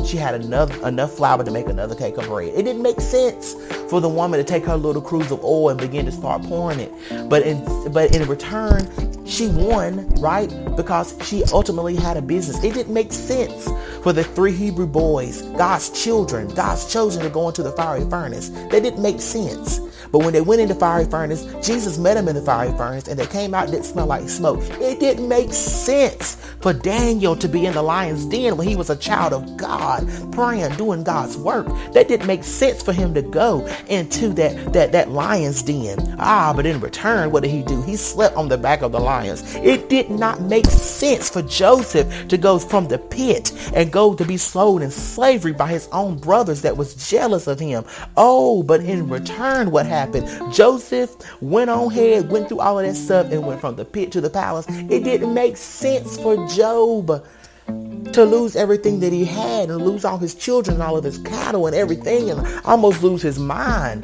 she 0.06 0.18
had 0.18 0.42
enough 0.42 0.72
enough 0.84 1.14
flour 1.14 1.44
to 1.44 1.52
make 1.52 1.68
another 1.68 1.96
cake 1.96 2.18
of 2.18 2.26
bread. 2.26 2.54
It 2.56 2.64
didn't 2.64 2.82
make 2.82 3.02
sense 3.02 3.54
for 3.90 4.00
the 4.00 4.10
woman 4.10 4.40
to 4.40 4.44
take 4.44 4.66
her 4.66 4.76
little 4.76 5.02
cruse 5.02 5.32
of 5.32 5.44
oil 5.44 5.70
and 5.70 5.80
begin 5.80 6.06
to 6.06 6.12
start 6.12 6.44
pouring 6.44 6.80
it. 6.80 6.92
But 7.30 7.44
in 7.44 7.64
but 7.92 8.16
in 8.16 8.28
return, 8.28 8.88
she 9.26 9.48
won, 9.48 10.08
right? 10.22 10.48
Because 10.76 11.18
she 11.24 11.44
ultimately 11.52 11.96
had 11.96 12.16
a 12.18 12.22
business. 12.22 12.64
It 12.64 12.74
didn't 12.74 12.94
make 12.94 13.12
sense 13.12 13.70
for 14.04 14.14
the 14.14 14.24
three 14.24 14.54
Hebrew 14.54 14.88
boys, 14.88 15.42
God's 15.58 15.90
children, 15.90 16.48
God's 16.50 16.92
chosen 16.92 17.24
to 17.24 17.30
go 17.30 17.48
into 17.48 17.64
the 17.64 17.72
fiery 17.74 18.10
furnace. 18.10 18.50
That 18.50 18.84
didn't 18.84 19.02
make 19.02 19.20
sense. 19.20 19.80
But 20.12 20.20
when 20.20 20.32
they 20.34 20.42
went 20.42 20.62
into 20.62 20.74
the 20.74 20.80
fiery 20.80 21.06
furnace, 21.06 21.44
Jesus 21.66 21.98
met 21.98 22.14
them 22.14 22.28
in 22.28 22.36
the 22.36 22.42
fiery 22.42 22.76
furnace 22.78 23.08
and 23.08 23.20
they 23.20 23.26
came 23.26 23.54
out 23.54 23.70
didn't 23.70 23.86
smell 23.86 24.06
like 24.06 24.30
smoke. 24.30 24.60
It 24.80 25.00
didn't 25.00 25.28
make 25.28 25.54
sense 25.54 26.47
for 26.68 26.74
Daniel 26.74 27.34
to 27.34 27.48
be 27.48 27.66
in 27.66 27.74
the 27.74 27.82
lion's 27.82 28.26
den 28.26 28.58
when 28.58 28.68
he 28.68 28.76
was 28.76 28.90
a 28.90 28.96
child 28.98 29.32
of 29.32 29.56
God, 29.56 30.06
praying, 30.34 30.76
doing 30.76 31.02
God's 31.02 31.38
work. 31.38 31.66
That 31.94 32.10
didn't 32.10 32.28
make 32.28 32.44
sense 32.44 32.84
for 32.84 32.92
him 32.92 33.14
to 33.14 33.22
go 33.22 33.66
into 33.88 34.34
that, 34.34 34.74
that, 34.74 34.92
that 34.92 35.10
lion's 35.10 35.64
den. 35.64 35.98
Ah, 36.20 36.52
but 36.54 36.66
in 36.66 36.82
return, 36.82 37.32
what 37.32 37.44
did 37.44 37.52
he 37.52 37.64
do? 37.64 37.82
He 37.84 37.96
slept 37.96 38.36
on 38.36 38.50
the 38.50 38.58
back 38.58 38.82
of 38.82 38.92
the 38.92 39.00
lions. 39.00 39.44
It 39.56 39.88
did 39.88 40.10
not 40.10 40.42
make 40.42 40.66
sense 40.66 41.30
for 41.30 41.42
Joseph 41.44 42.28
to 42.28 42.38
go 42.38 42.60
from 42.60 42.90
the 42.90 42.98
pit 42.98 43.54
and 43.74 43.90
go 43.90 44.14
to 44.14 44.26
be 44.26 44.36
sold 44.36 44.82
in 44.82 44.92
slavery 44.92 45.54
by 45.54 45.70
his 45.70 45.88
own 45.94 46.18
brothers 46.18 46.64
that 46.64 46.76
was 46.76 47.10
jealous 47.10 47.48
of 47.48 47.62
him. 47.62 47.86
Oh, 48.18 48.62
but 48.62 48.82
in 48.82 49.08
return, 49.08 49.72
what 49.72 49.86
happened? 49.86 50.28
Joseph 50.54 51.16
went 51.42 51.70
on 51.70 51.94
ahead, 51.94 52.30
went 52.30 52.50
through 52.50 52.60
all 52.60 52.78
of 52.78 52.86
that 52.86 52.96
stuff 52.96 53.32
and 53.32 53.48
went 53.48 53.62
from 53.62 53.78
the 53.78 53.86
pit 53.86 54.12
to 54.12 54.20
the 54.20 54.30
palace. 54.30 54.66
It 54.68 55.06
didn't 55.06 55.34
make 55.34 55.56
sense 55.56 56.18
for 56.18 56.36
Job 56.58 57.24
to 57.68 58.24
lose 58.24 58.56
everything 58.56 59.00
that 59.02 59.14
he 59.14 59.24
had 59.26 59.70
and 59.70 59.80
lose 59.80 60.04
all 60.04 60.18
his 60.18 60.34
children 60.34 60.82
all 60.82 60.98
of 60.98 61.04
his 61.04 61.20
cattle 61.20 61.68
and 61.68 61.76
everything 61.76 62.32
and 62.32 62.48
almost 62.66 63.04
lose 63.04 63.22
his 63.22 63.38
mind. 63.38 64.04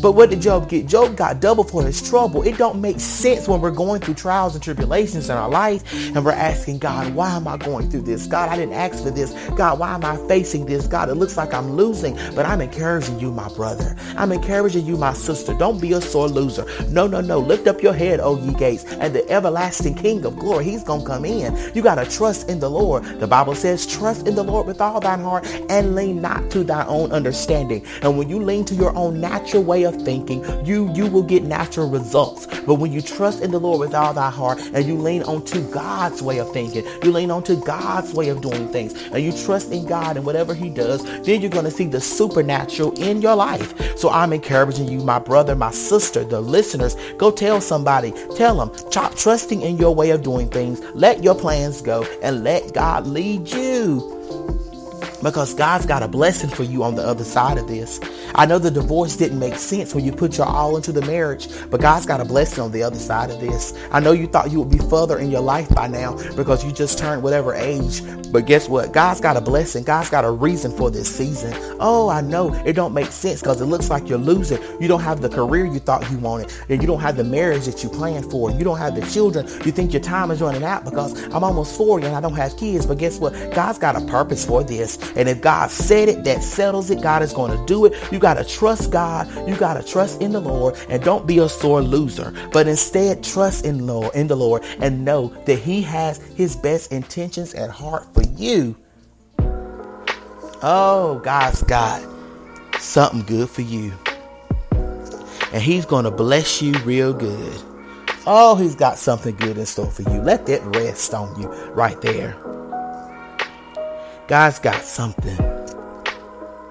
But 0.00 0.12
what 0.12 0.30
did 0.30 0.40
Job 0.40 0.68
get? 0.68 0.86
Job 0.86 1.16
got 1.16 1.40
double 1.40 1.64
for 1.64 1.82
his 1.82 2.06
trouble. 2.06 2.42
It 2.42 2.58
don't 2.58 2.80
make 2.80 3.00
sense 3.00 3.48
when 3.48 3.60
we're 3.60 3.70
going 3.70 4.00
through 4.00 4.14
trials 4.14 4.54
and 4.54 4.62
tribulations 4.62 5.28
in 5.28 5.36
our 5.36 5.48
life 5.48 5.82
and 6.14 6.24
we're 6.24 6.32
asking 6.32 6.78
God, 6.78 7.14
why 7.14 7.34
am 7.34 7.48
I 7.48 7.56
going 7.56 7.90
through 7.90 8.02
this? 8.02 8.26
God, 8.26 8.48
I 8.48 8.56
didn't 8.56 8.74
ask 8.74 9.02
for 9.02 9.10
this. 9.10 9.32
God, 9.56 9.78
why 9.78 9.94
am 9.94 10.04
I 10.04 10.16
facing 10.28 10.66
this? 10.66 10.86
God, 10.86 11.08
it 11.08 11.14
looks 11.14 11.36
like 11.36 11.52
I'm 11.52 11.72
losing, 11.72 12.16
but 12.34 12.46
I'm 12.46 12.60
encouraging 12.60 13.18
you, 13.18 13.32
my 13.32 13.48
brother. 13.54 13.96
I'm 14.16 14.30
encouraging 14.30 14.86
you, 14.86 14.96
my 14.96 15.14
sister. 15.14 15.54
Don't 15.54 15.80
be 15.80 15.92
a 15.92 16.00
sore 16.00 16.28
loser. 16.28 16.66
No, 16.88 17.06
no, 17.06 17.20
no. 17.20 17.38
Lift 17.38 17.66
up 17.66 17.82
your 17.82 17.94
head, 17.94 18.20
O 18.20 18.38
ye 18.38 18.54
gates, 18.54 18.84
and 18.84 19.14
the 19.14 19.28
everlasting 19.30 19.94
King 19.94 20.24
of 20.24 20.36
glory, 20.36 20.64
he's 20.64 20.84
going 20.84 21.00
to 21.00 21.06
come 21.06 21.24
in. 21.24 21.58
You 21.74 21.82
got 21.82 21.96
to 21.96 22.08
trust 22.08 22.48
in 22.48 22.60
the 22.60 22.70
Lord. 22.70 23.04
The 23.20 23.26
Bible 23.26 23.54
says, 23.54 23.86
trust 23.86 24.28
in 24.28 24.34
the 24.34 24.44
Lord 24.44 24.66
with 24.66 24.80
all 24.80 25.00
thine 25.00 25.20
heart 25.20 25.46
and 25.70 25.94
lean 25.94 26.20
not 26.20 26.50
to 26.50 26.62
thy 26.62 26.84
own 26.86 27.10
understanding. 27.10 27.84
And 28.02 28.16
when 28.18 28.28
you 28.28 28.38
lean 28.38 28.64
to 28.66 28.74
your 28.74 28.94
own 28.96 29.20
natural 29.20 29.64
way 29.64 29.77
of 29.84 29.94
thinking, 30.02 30.44
you 30.64 30.92
you 30.94 31.06
will 31.06 31.22
get 31.22 31.42
natural 31.44 31.88
results. 31.88 32.46
But 32.66 32.74
when 32.74 32.92
you 32.92 33.00
trust 33.00 33.42
in 33.42 33.50
the 33.50 33.60
Lord 33.60 33.80
with 33.80 33.94
all 33.94 34.12
thy 34.12 34.30
heart 34.30 34.60
and 34.72 34.84
you 34.84 34.96
lean 34.96 35.22
onto 35.22 35.60
God's 35.70 36.22
way 36.22 36.38
of 36.38 36.52
thinking, 36.52 36.84
you 37.02 37.12
lean 37.12 37.30
onto 37.30 37.60
God's 37.64 38.12
way 38.14 38.28
of 38.28 38.40
doing 38.40 38.68
things, 38.68 38.94
and 39.12 39.22
you 39.22 39.32
trust 39.32 39.72
in 39.72 39.86
God 39.86 40.16
and 40.16 40.26
whatever 40.26 40.54
He 40.54 40.70
does, 40.70 41.02
then 41.22 41.40
you're 41.40 41.50
going 41.50 41.64
to 41.64 41.70
see 41.70 41.86
the 41.86 42.00
supernatural 42.00 42.92
in 43.00 43.22
your 43.22 43.34
life. 43.34 43.98
So 43.98 44.10
I'm 44.10 44.32
encouraging 44.32 44.88
you, 44.88 45.00
my 45.00 45.18
brother, 45.18 45.54
my 45.54 45.70
sister, 45.70 46.24
the 46.24 46.40
listeners, 46.40 46.96
go 47.16 47.30
tell 47.30 47.60
somebody, 47.60 48.12
tell 48.36 48.56
them, 48.56 48.76
stop 48.76 49.14
trusting 49.14 49.62
in 49.62 49.76
your 49.76 49.94
way 49.94 50.10
of 50.10 50.22
doing 50.22 50.48
things. 50.48 50.80
Let 50.94 51.22
your 51.22 51.34
plans 51.34 51.82
go 51.82 52.04
and 52.22 52.44
let 52.44 52.74
God 52.74 53.06
lead 53.06 53.48
you. 53.48 54.67
Because 55.22 55.54
God's 55.54 55.86
got 55.86 56.02
a 56.02 56.08
blessing 56.08 56.50
for 56.50 56.62
you 56.62 56.82
on 56.82 56.94
the 56.94 57.02
other 57.02 57.24
side 57.24 57.58
of 57.58 57.68
this. 57.68 58.00
I 58.34 58.46
know 58.46 58.58
the 58.58 58.70
divorce 58.70 59.16
didn't 59.16 59.38
make 59.38 59.56
sense 59.56 59.94
when 59.94 60.04
you 60.04 60.12
put 60.12 60.38
your 60.38 60.46
all 60.46 60.76
into 60.76 60.92
the 60.92 61.02
marriage, 61.02 61.48
but 61.70 61.80
God's 61.80 62.06
got 62.06 62.20
a 62.20 62.24
blessing 62.24 62.62
on 62.62 62.72
the 62.72 62.82
other 62.82 62.98
side 62.98 63.30
of 63.30 63.40
this. 63.40 63.74
I 63.90 64.00
know 64.00 64.12
you 64.12 64.26
thought 64.26 64.50
you 64.50 64.60
would 64.60 64.70
be 64.70 64.78
further 64.78 65.18
in 65.18 65.30
your 65.30 65.40
life 65.40 65.68
by 65.74 65.88
now 65.88 66.16
because 66.34 66.64
you 66.64 66.72
just 66.72 66.98
turned 66.98 67.22
whatever 67.22 67.54
age, 67.54 68.02
but 68.30 68.46
guess 68.46 68.68
what? 68.68 68.92
God's 68.92 69.20
got 69.20 69.36
a 69.36 69.40
blessing. 69.40 69.84
God's 69.84 70.10
got 70.10 70.24
a 70.24 70.30
reason 70.30 70.70
for 70.70 70.90
this 70.90 71.14
season. 71.14 71.52
Oh, 71.80 72.08
I 72.08 72.20
know 72.20 72.52
it 72.64 72.74
don't 72.74 72.94
make 72.94 73.10
sense 73.10 73.40
because 73.40 73.60
it 73.60 73.66
looks 73.66 73.90
like 73.90 74.08
you're 74.08 74.18
losing. 74.18 74.62
You 74.80 74.88
don't 74.88 75.00
have 75.00 75.20
the 75.20 75.28
career 75.28 75.64
you 75.64 75.78
thought 75.78 76.08
you 76.10 76.18
wanted, 76.18 76.52
and 76.68 76.80
you 76.80 76.86
don't 76.86 77.00
have 77.00 77.16
the 77.16 77.24
marriage 77.24 77.64
that 77.66 77.82
you 77.82 77.88
planned 77.88 78.30
for. 78.30 78.50
You 78.50 78.64
don't 78.64 78.78
have 78.78 78.94
the 78.94 79.06
children. 79.06 79.46
You 79.64 79.72
think 79.72 79.92
your 79.92 80.02
time 80.02 80.30
is 80.30 80.40
running 80.40 80.64
out 80.64 80.84
because 80.84 81.20
I'm 81.26 81.42
almost 81.42 81.76
40 81.76 82.06
and 82.06 82.16
I 82.16 82.20
don't 82.20 82.34
have 82.34 82.56
kids, 82.56 82.86
but 82.86 82.98
guess 82.98 83.18
what? 83.18 83.32
God's 83.54 83.78
got 83.78 83.96
a 83.96 84.04
purpose 84.06 84.44
for 84.44 84.62
this. 84.62 84.96
And 85.16 85.28
if 85.28 85.40
God 85.40 85.70
said 85.70 86.08
it, 86.08 86.24
that 86.24 86.42
settles 86.42 86.90
it. 86.90 87.02
God 87.02 87.22
is 87.22 87.32
going 87.32 87.56
to 87.56 87.66
do 87.66 87.84
it. 87.84 87.94
You 88.12 88.18
got 88.18 88.34
to 88.34 88.44
trust 88.44 88.90
God. 88.90 89.28
You 89.48 89.56
got 89.56 89.74
to 89.74 89.82
trust 89.82 90.20
in 90.22 90.32
the 90.32 90.40
Lord 90.40 90.76
and 90.88 91.02
don't 91.02 91.26
be 91.26 91.38
a 91.38 91.48
sore 91.48 91.82
loser, 91.82 92.32
but 92.52 92.68
instead 92.68 93.22
trust 93.22 93.64
in 93.64 93.86
Lord, 93.86 94.14
in 94.14 94.26
the 94.26 94.36
Lord 94.36 94.62
and 94.80 95.04
know 95.04 95.28
that 95.46 95.58
he 95.58 95.82
has 95.82 96.18
his 96.18 96.56
best 96.56 96.92
intentions 96.92 97.54
at 97.54 97.70
heart 97.70 98.12
for 98.14 98.22
you. 98.36 98.76
Oh, 100.62 101.20
God's 101.22 101.62
got 101.62 102.02
something 102.78 103.22
good 103.22 103.48
for 103.48 103.62
you. 103.62 103.92
And 105.52 105.62
he's 105.62 105.86
going 105.86 106.04
to 106.04 106.10
bless 106.10 106.60
you 106.60 106.72
real 106.80 107.12
good. 107.12 107.62
Oh, 108.26 108.56
he's 108.56 108.74
got 108.74 108.98
something 108.98 109.34
good 109.36 109.56
in 109.56 109.64
store 109.66 109.90
for 109.90 110.02
you. 110.02 110.20
Let 110.20 110.46
that 110.46 110.62
rest 110.76 111.14
on 111.14 111.40
you 111.40 111.48
right 111.70 112.00
there. 112.02 112.36
God's 114.28 114.58
got 114.58 114.82
something 114.84 115.38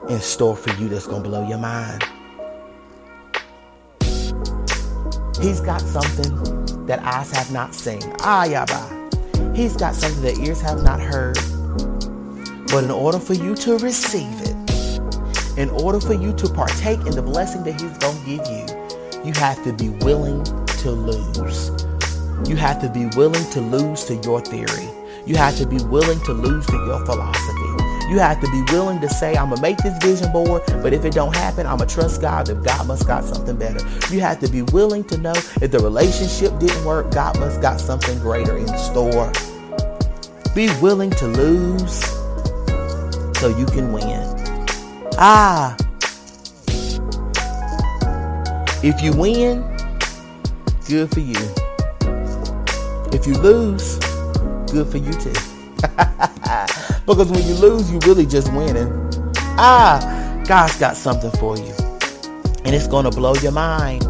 in 0.09 0.19
store 0.19 0.55
for 0.55 0.71
you 0.79 0.89
that's 0.89 1.07
going 1.07 1.23
to 1.23 1.27
blow 1.27 1.47
your 1.49 1.57
mind. 1.57 2.03
He's 5.41 5.59
got 5.61 5.81
something 5.81 6.85
that 6.85 6.99
eyes 7.01 7.31
have 7.31 7.51
not 7.51 7.73
seen. 7.73 8.03
Ah, 8.19 8.45
yaba. 8.45 9.55
He's 9.55 9.75
got 9.75 9.95
something 9.95 10.21
that 10.21 10.37
ears 10.37 10.61
have 10.61 10.83
not 10.83 10.99
heard. 11.01 11.39
But 12.67 12.83
in 12.83 12.91
order 12.91 13.17
for 13.17 13.33
you 13.33 13.55
to 13.55 13.79
receive 13.79 14.39
it, 14.41 15.57
in 15.57 15.71
order 15.71 15.99
for 15.99 16.13
you 16.13 16.33
to 16.33 16.49
partake 16.49 16.99
in 17.07 17.15
the 17.15 17.23
blessing 17.23 17.63
that 17.63 17.81
He's 17.81 17.97
going 17.97 18.19
to 18.19 18.25
give 18.25 18.45
you, 18.45 19.25
you 19.25 19.33
have 19.39 19.63
to 19.63 19.73
be 19.73 19.89
willing 20.05 20.43
to 20.43 20.91
lose. 20.91 21.71
You 22.47 22.55
have 22.55 22.79
to 22.81 22.89
be 22.89 23.07
willing 23.17 23.49
to 23.49 23.61
lose 23.61 24.05
to 24.05 24.15
your 24.17 24.41
theory. 24.41 24.96
You 25.27 25.35
have 25.35 25.57
to 25.57 25.67
be 25.67 25.83
willing 25.83 26.21
to 26.21 26.31
lose 26.31 26.65
to 26.67 26.73
your 26.73 27.05
philosophy. 27.05 28.09
You 28.09 28.19
have 28.19 28.39
to 28.39 28.49
be 28.49 28.61
willing 28.71 29.01
to 29.01 29.09
say, 29.09 29.35
I'm 29.35 29.49
gonna 29.49 29.61
make 29.61 29.75
this 29.79 30.01
vision 30.01 30.31
board, 30.31 30.61
but 30.81 30.93
if 30.93 31.03
it 31.03 31.11
don't 31.11 31.35
happen, 31.35 31.67
I'm 31.67 31.79
gonna 31.79 31.89
trust 31.89 32.21
God 32.21 32.45
that 32.45 32.63
God 32.63 32.87
must 32.87 33.05
got 33.05 33.25
something 33.25 33.57
better. 33.57 33.85
You 34.09 34.21
have 34.21 34.39
to 34.39 34.47
be 34.47 34.61
willing 34.61 35.03
to 35.03 35.17
know 35.17 35.33
if 35.61 35.71
the 35.71 35.79
relationship 35.79 36.57
didn't 36.59 36.85
work, 36.85 37.11
God 37.11 37.37
must 37.41 37.61
got 37.61 37.81
something 37.81 38.17
greater 38.19 38.55
in 38.55 38.69
store. 38.77 39.29
Be 40.55 40.69
willing 40.79 41.11
to 41.11 41.27
lose 41.27 42.05
so 43.37 43.49
you 43.49 43.65
can 43.65 43.91
win. 43.91 44.23
Ah. 45.17 45.75
If 48.81 49.01
you 49.01 49.11
win, 49.11 49.61
good 50.87 51.11
for 51.11 51.19
you. 51.19 51.35
If 53.11 53.27
you 53.27 53.33
lose, 53.33 53.99
good 54.77 54.91
for 54.91 54.97
you 54.97 55.13
too. 55.13 55.33
because 57.07 57.31
when 57.31 57.43
you 57.47 57.55
lose, 57.55 57.91
you 57.91 57.97
really 58.05 58.27
just 58.27 58.53
winning. 58.53 58.87
Ah, 59.57 60.43
God's 60.47 60.77
got 60.79 60.95
something 60.95 61.31
for 61.31 61.57
you. 61.57 61.73
And 62.63 62.75
it's 62.75 62.87
going 62.87 63.05
to 63.05 63.09
blow 63.09 63.33
your 63.35 63.53
mind. 63.53 64.03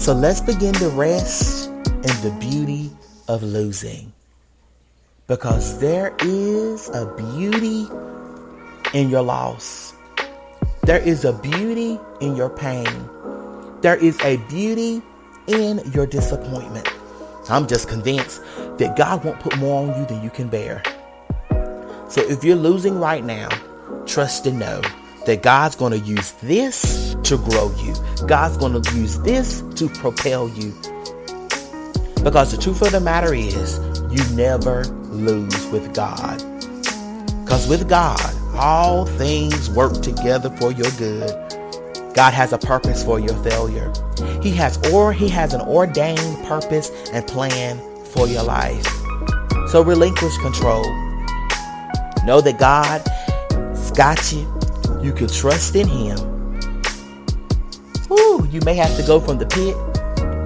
So 0.00 0.12
let's 0.12 0.40
begin 0.40 0.72
to 0.74 0.88
rest 0.90 1.68
in 1.68 2.14
the 2.22 2.36
beauty 2.38 2.92
of 3.26 3.42
losing. 3.42 4.12
Because 5.26 5.80
there 5.80 6.14
is 6.20 6.88
a 6.90 7.12
beauty 7.16 7.88
in 8.94 9.10
your 9.10 9.22
loss. 9.22 9.94
There 10.84 10.98
is 10.98 11.24
a 11.24 11.32
beauty 11.32 11.98
in 12.20 12.36
your 12.36 12.50
pain. 12.50 13.08
There 13.80 13.96
is 13.96 14.20
a 14.20 14.36
beauty 14.48 15.02
in 15.48 15.80
your 15.92 16.06
disappointment. 16.06 16.88
I'm 17.48 17.66
just 17.66 17.88
convinced 17.88 18.42
that 18.80 18.96
God 18.96 19.22
won't 19.22 19.38
put 19.40 19.58
more 19.58 19.86
on 19.86 20.00
you 20.00 20.06
than 20.06 20.22
you 20.24 20.30
can 20.30 20.48
bear. 20.48 20.82
So 22.08 22.22
if 22.22 22.42
you're 22.42 22.56
losing 22.56 22.98
right 22.98 23.22
now, 23.22 23.50
trust 24.06 24.46
and 24.46 24.58
know 24.58 24.80
that 25.26 25.42
God's 25.42 25.76
going 25.76 25.92
to 25.92 25.98
use 25.98 26.32
this 26.42 27.14
to 27.24 27.36
grow 27.36 27.70
you. 27.76 27.94
God's 28.26 28.56
going 28.56 28.80
to 28.80 28.94
use 28.96 29.18
this 29.18 29.62
to 29.76 29.88
propel 29.90 30.48
you. 30.48 30.74
Because 32.24 32.52
the 32.52 32.58
truth 32.60 32.80
of 32.80 32.92
the 32.92 33.00
matter 33.00 33.34
is, 33.34 33.78
you 34.10 34.34
never 34.34 34.84
lose 35.10 35.66
with 35.66 35.94
God. 35.94 36.38
Because 37.44 37.68
with 37.68 37.86
God, 37.86 38.34
all 38.54 39.04
things 39.04 39.68
work 39.70 40.00
together 40.00 40.48
for 40.56 40.72
your 40.72 40.90
good. 40.92 41.30
God 42.14 42.32
has 42.32 42.54
a 42.54 42.58
purpose 42.58 43.04
for 43.04 43.20
your 43.20 43.36
failure. 43.44 43.92
He 44.42 44.52
has 44.52 44.78
or 44.90 45.12
he 45.12 45.28
has 45.28 45.52
an 45.52 45.60
ordained 45.60 46.46
purpose 46.46 46.90
and 47.12 47.26
plan 47.26 47.78
for 48.10 48.26
your 48.26 48.42
life. 48.42 48.86
So 49.68 49.82
relinquish 49.82 50.36
control. 50.38 50.82
Know 52.24 52.40
that 52.40 52.56
God's 52.58 53.90
got 53.92 54.32
you. 54.32 54.46
You 55.02 55.12
can 55.12 55.28
trust 55.28 55.74
in 55.76 55.86
him. 55.86 56.18
Ooh, 58.10 58.46
you 58.50 58.60
may 58.62 58.74
have 58.74 58.96
to 58.96 59.02
go 59.04 59.20
from 59.20 59.38
the 59.38 59.46
pit, 59.46 59.76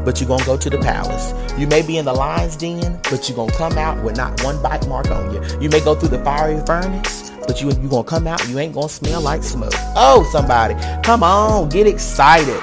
but 0.04 0.20
you're 0.20 0.28
gonna 0.28 0.44
go 0.44 0.56
to 0.56 0.70
the 0.70 0.78
palace. 0.78 1.32
You 1.58 1.66
may 1.66 1.82
be 1.82 1.96
in 1.98 2.04
the 2.04 2.12
lion's 2.12 2.56
den, 2.56 3.00
but 3.10 3.28
you're 3.28 3.36
gonna 3.36 3.52
come 3.52 3.78
out 3.78 4.02
with 4.04 4.16
not 4.16 4.42
one 4.44 4.60
bite 4.62 4.86
mark 4.86 5.10
on 5.10 5.32
you. 5.32 5.42
You 5.60 5.70
may 5.70 5.80
go 5.80 5.94
through 5.94 6.10
the 6.10 6.22
fiery 6.22 6.62
furnace, 6.66 7.32
but 7.46 7.60
you 7.60 7.70
you 7.70 7.88
gonna 7.88 8.04
come 8.04 8.26
out. 8.26 8.46
You 8.48 8.58
ain't 8.58 8.74
gonna 8.74 8.88
smell 8.88 9.22
like 9.22 9.42
smoke. 9.42 9.72
Oh, 9.96 10.28
somebody, 10.30 10.74
come 11.02 11.22
on, 11.22 11.70
get 11.70 11.86
excited. 11.86 12.60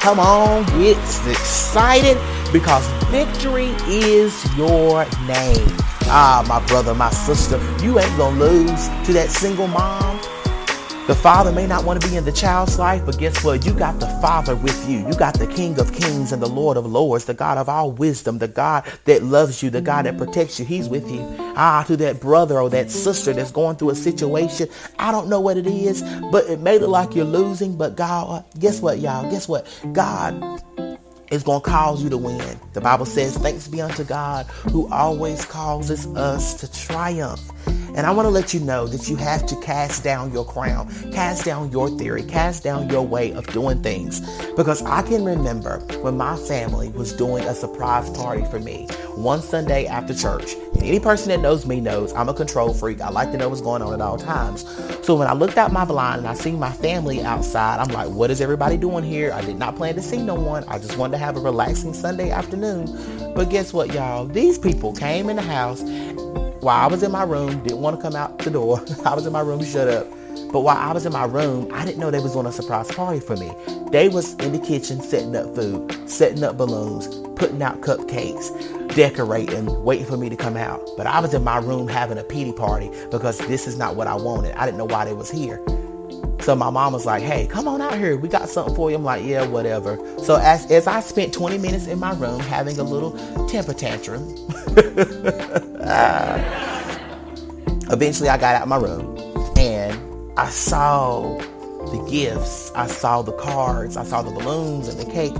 Come 0.00 0.18
on, 0.18 0.66
get 0.78 0.98
excited 1.30 2.18
because 2.54 2.86
victory 3.10 3.74
is 3.88 4.56
your 4.56 5.04
name. 5.26 5.66
Ah, 6.06 6.44
my 6.48 6.64
brother, 6.68 6.94
my 6.94 7.10
sister, 7.10 7.58
you 7.82 7.98
ain't 7.98 8.16
gonna 8.16 8.38
lose 8.38 8.86
to 9.04 9.12
that 9.12 9.28
single 9.28 9.66
mom. 9.66 10.20
The 11.08 11.16
father 11.16 11.50
may 11.50 11.66
not 11.66 11.84
want 11.84 12.00
to 12.00 12.08
be 12.08 12.16
in 12.16 12.24
the 12.24 12.30
child's 12.30 12.78
life, 12.78 13.04
but 13.04 13.18
guess 13.18 13.42
what? 13.42 13.66
You 13.66 13.72
got 13.72 13.98
the 13.98 14.06
father 14.22 14.54
with 14.54 14.88
you. 14.88 14.98
You 15.00 15.14
got 15.14 15.36
the 15.36 15.48
King 15.48 15.80
of 15.80 15.92
Kings 15.92 16.30
and 16.30 16.40
the 16.40 16.48
Lord 16.48 16.76
of 16.76 16.86
Lords, 16.86 17.24
the 17.24 17.34
God 17.34 17.58
of 17.58 17.68
all 17.68 17.90
wisdom, 17.90 18.38
the 18.38 18.46
God 18.46 18.86
that 19.06 19.24
loves 19.24 19.60
you, 19.60 19.68
the 19.68 19.80
God 19.82 20.06
that 20.06 20.16
protects 20.16 20.60
you. 20.60 20.64
He's 20.64 20.88
with 20.88 21.10
you. 21.10 21.26
Ah, 21.56 21.82
to 21.88 21.96
that 21.96 22.20
brother 22.20 22.60
or 22.60 22.70
that 22.70 22.88
sister 22.88 23.32
that's 23.32 23.50
going 23.50 23.76
through 23.76 23.90
a 23.90 23.94
situation. 23.96 24.68
I 25.00 25.10
don't 25.10 25.28
know 25.28 25.40
what 25.40 25.56
it 25.56 25.66
is, 25.66 26.02
but 26.30 26.48
it 26.48 26.60
may 26.60 26.78
look 26.78 26.90
like 26.90 27.16
you're 27.16 27.24
losing, 27.24 27.76
but 27.76 27.96
God, 27.96 28.44
guess 28.60 28.80
what, 28.80 29.00
y'all? 29.00 29.28
Guess 29.28 29.48
what? 29.48 29.66
God 29.92 30.62
is 31.34 31.42
going 31.42 31.60
to 31.60 31.68
cause 31.68 32.02
you 32.02 32.08
to 32.10 32.16
win. 32.16 32.58
The 32.72 32.80
Bible 32.80 33.06
says, 33.06 33.36
Thanks 33.36 33.68
be 33.68 33.82
unto 33.82 34.04
God 34.04 34.46
who 34.70 34.90
always 34.92 35.44
causes 35.44 36.06
us 36.16 36.54
to 36.60 36.72
triumph. 36.72 37.40
And 37.94 38.06
I 38.06 38.10
want 38.10 38.26
to 38.26 38.30
let 38.30 38.52
you 38.52 38.58
know 38.58 38.88
that 38.88 39.08
you 39.08 39.14
have 39.16 39.46
to 39.46 39.60
cast 39.60 40.02
down 40.02 40.32
your 40.32 40.44
crown, 40.44 40.88
cast 41.12 41.44
down 41.44 41.70
your 41.70 41.88
theory, 41.90 42.24
cast 42.24 42.64
down 42.64 42.88
your 42.90 43.06
way 43.06 43.32
of 43.32 43.46
doing 43.48 43.82
things. 43.82 44.20
Because 44.56 44.82
I 44.82 45.02
can 45.02 45.24
remember 45.24 45.78
when 46.02 46.16
my 46.16 46.36
family 46.36 46.88
was 46.88 47.12
doing 47.12 47.44
a 47.44 47.54
surprise 47.54 48.10
party 48.10 48.44
for 48.46 48.58
me 48.58 48.88
one 49.14 49.40
Sunday 49.40 49.86
after 49.86 50.12
church. 50.12 50.54
And 50.74 50.82
any 50.82 50.98
person 50.98 51.28
that 51.28 51.40
knows 51.40 51.66
me 51.66 51.80
knows 51.80 52.12
I'm 52.14 52.28
a 52.28 52.34
control 52.34 52.74
freak. 52.74 53.00
I 53.00 53.10
like 53.10 53.30
to 53.30 53.38
know 53.38 53.48
what's 53.48 53.60
going 53.60 53.80
on 53.80 53.94
at 53.94 54.00
all 54.00 54.18
times. 54.18 54.66
So 55.06 55.14
when 55.14 55.28
I 55.28 55.32
looked 55.32 55.56
out 55.56 55.72
my 55.72 55.84
blind 55.84 56.18
and 56.18 56.26
I 56.26 56.34
seen 56.34 56.58
my 56.58 56.72
family 56.72 57.22
outside, 57.22 57.78
I'm 57.78 57.92
like, 57.94 58.08
what 58.10 58.30
is 58.30 58.40
everybody 58.40 58.76
doing 58.76 59.04
here? 59.04 59.32
I 59.32 59.42
did 59.42 59.56
not 59.56 59.76
plan 59.76 59.94
to 59.94 60.02
see 60.02 60.18
no 60.18 60.34
one. 60.34 60.64
I 60.64 60.78
just 60.78 60.98
wanted 60.98 61.12
to 61.12 61.18
have 61.18 61.36
a 61.36 61.40
relaxing 61.40 61.94
Sunday 61.94 62.30
afternoon. 62.30 63.34
But 63.34 63.50
guess 63.50 63.72
what, 63.72 63.92
y'all? 63.94 64.26
These 64.26 64.58
people 64.58 64.92
came 64.92 65.30
in 65.30 65.36
the 65.36 65.42
house 65.42 65.82
while 66.64 66.80
I 66.80 66.86
was 66.86 67.02
in 67.02 67.12
my 67.12 67.24
room, 67.24 67.62
didn't 67.62 67.80
want 67.80 67.96
to 67.96 68.02
come 68.02 68.16
out 68.16 68.38
the 68.38 68.50
door. 68.50 68.82
I 69.04 69.14
was 69.14 69.26
in 69.26 69.32
my 69.32 69.42
room, 69.42 69.62
shut 69.62 69.86
up. 69.86 70.06
But 70.50 70.60
while 70.60 70.78
I 70.78 70.92
was 70.92 71.04
in 71.04 71.12
my 71.12 71.26
room, 71.26 71.68
I 71.74 71.84
didn't 71.84 71.98
know 71.98 72.10
they 72.10 72.20
was 72.20 72.34
on 72.36 72.46
a 72.46 72.52
surprise 72.52 72.90
party 72.90 73.20
for 73.20 73.36
me. 73.36 73.52
They 73.90 74.08
was 74.08 74.34
in 74.36 74.52
the 74.52 74.58
kitchen 74.58 75.00
setting 75.02 75.36
up 75.36 75.54
food, 75.54 76.08
setting 76.08 76.42
up 76.42 76.56
balloons, 76.56 77.06
putting 77.36 77.62
out 77.62 77.82
cupcakes, 77.82 78.94
decorating, 78.94 79.84
waiting 79.84 80.06
for 80.06 80.16
me 80.16 80.30
to 80.30 80.36
come 80.36 80.56
out. 80.56 80.80
But 80.96 81.06
I 81.06 81.20
was 81.20 81.34
in 81.34 81.44
my 81.44 81.58
room 81.58 81.86
having 81.86 82.16
a 82.16 82.24
pity 82.24 82.52
party 82.52 82.90
because 83.10 83.36
this 83.38 83.66
is 83.66 83.76
not 83.76 83.94
what 83.94 84.06
I 84.06 84.14
wanted. 84.14 84.54
I 84.54 84.64
didn't 84.64 84.78
know 84.78 84.86
why 84.86 85.04
they 85.04 85.12
was 85.12 85.30
here. 85.30 85.62
So 86.44 86.54
my 86.54 86.68
mom 86.68 86.92
was 86.92 87.06
like, 87.06 87.22
hey, 87.22 87.46
come 87.46 87.66
on 87.66 87.80
out 87.80 87.96
here. 87.96 88.18
We 88.18 88.28
got 88.28 88.50
something 88.50 88.74
for 88.74 88.90
you. 88.90 88.96
I'm 88.96 89.02
like, 89.02 89.24
yeah, 89.24 89.46
whatever. 89.46 89.96
So 90.18 90.36
as, 90.36 90.70
as 90.70 90.86
I 90.86 91.00
spent 91.00 91.32
20 91.32 91.56
minutes 91.56 91.86
in 91.86 91.98
my 91.98 92.12
room 92.12 92.38
having 92.38 92.78
a 92.78 92.82
little 92.82 93.12
temper 93.48 93.72
tantrum, 93.72 94.22
eventually 97.90 98.28
I 98.28 98.36
got 98.36 98.56
out 98.56 98.68
my 98.68 98.76
room 98.76 99.16
and 99.56 99.98
I 100.38 100.50
saw 100.50 101.38
the 101.38 102.06
gifts, 102.10 102.70
I 102.74 102.88
saw 102.88 103.22
the 103.22 103.32
cards, 103.32 103.96
I 103.96 104.04
saw 104.04 104.20
the 104.20 104.30
balloons 104.30 104.88
and 104.88 105.00
the 105.00 105.10
cake. 105.10 105.32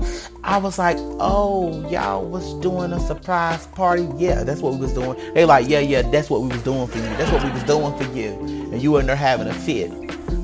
I 0.43 0.57
was 0.57 0.79
like, 0.79 0.97
oh, 1.19 1.87
y'all 1.87 2.25
was 2.25 2.51
doing 2.61 2.91
a 2.91 2.99
surprise 2.99 3.67
party. 3.67 4.09
Yeah, 4.17 4.43
that's 4.43 4.61
what 4.61 4.73
we 4.73 4.79
was 4.79 4.93
doing. 4.93 5.19
They 5.35 5.45
like, 5.45 5.69
yeah, 5.69 5.81
yeah, 5.81 6.01
that's 6.01 6.31
what 6.31 6.41
we 6.41 6.47
was 6.47 6.63
doing 6.63 6.87
for 6.87 6.97
you. 6.97 7.03
That's 7.03 7.31
what 7.31 7.43
we 7.43 7.51
was 7.51 7.63
doing 7.65 7.95
for 7.95 8.11
you. 8.17 8.31
And 8.71 8.81
you 8.81 8.93
were 8.93 9.01
in 9.01 9.05
there 9.05 9.15
having 9.15 9.45
a 9.45 9.53
fit. 9.53 9.91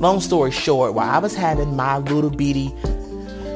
Long 0.01 0.19
story 0.19 0.49
short, 0.49 0.95
while 0.95 1.07
I 1.07 1.19
was 1.19 1.35
having 1.35 1.75
my 1.75 1.99
little 1.99 2.31
bitty 2.31 2.73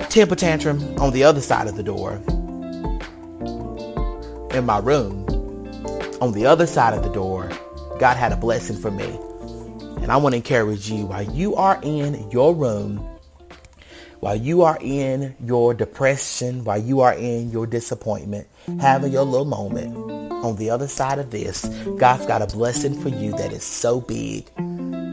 temper 0.09 0.35
tantrum 0.35 0.79
on 0.99 1.11
the 1.11 1.23
other 1.23 1.41
side 1.41 1.65
of 1.65 1.75
the 1.75 1.81
door 1.81 2.21
in 4.55 4.63
my 4.63 4.77
room, 4.77 5.25
on 6.21 6.33
the 6.33 6.45
other 6.45 6.67
side 6.67 6.93
of 6.93 7.01
the 7.01 7.09
door, 7.11 7.49
God 7.97 8.15
had 8.17 8.31
a 8.31 8.37
blessing 8.37 8.77
for 8.77 8.91
me. 8.91 9.07
And 10.03 10.11
I 10.11 10.17
want 10.17 10.33
to 10.33 10.37
encourage 10.37 10.87
you 10.87 11.07
while 11.07 11.23
you 11.23 11.55
are 11.55 11.79
in 11.81 12.29
your 12.29 12.53
room, 12.53 12.97
while 14.19 14.35
you 14.35 14.61
are 14.61 14.77
in 14.81 15.35
your 15.43 15.73
depression, 15.73 16.63
while 16.63 16.77
you 16.77 16.99
are 16.99 17.15
in 17.15 17.49
your 17.49 17.65
disappointment, 17.65 18.47
having 18.79 19.11
your 19.11 19.23
little 19.23 19.45
moment, 19.45 19.97
on 20.45 20.57
the 20.57 20.69
other 20.69 20.87
side 20.87 21.17
of 21.17 21.31
this, 21.31 21.65
God's 21.97 22.27
got 22.27 22.43
a 22.43 22.55
blessing 22.55 23.01
for 23.01 23.09
you 23.09 23.31
that 23.31 23.51
is 23.51 23.63
so 23.63 23.99
big 23.99 24.47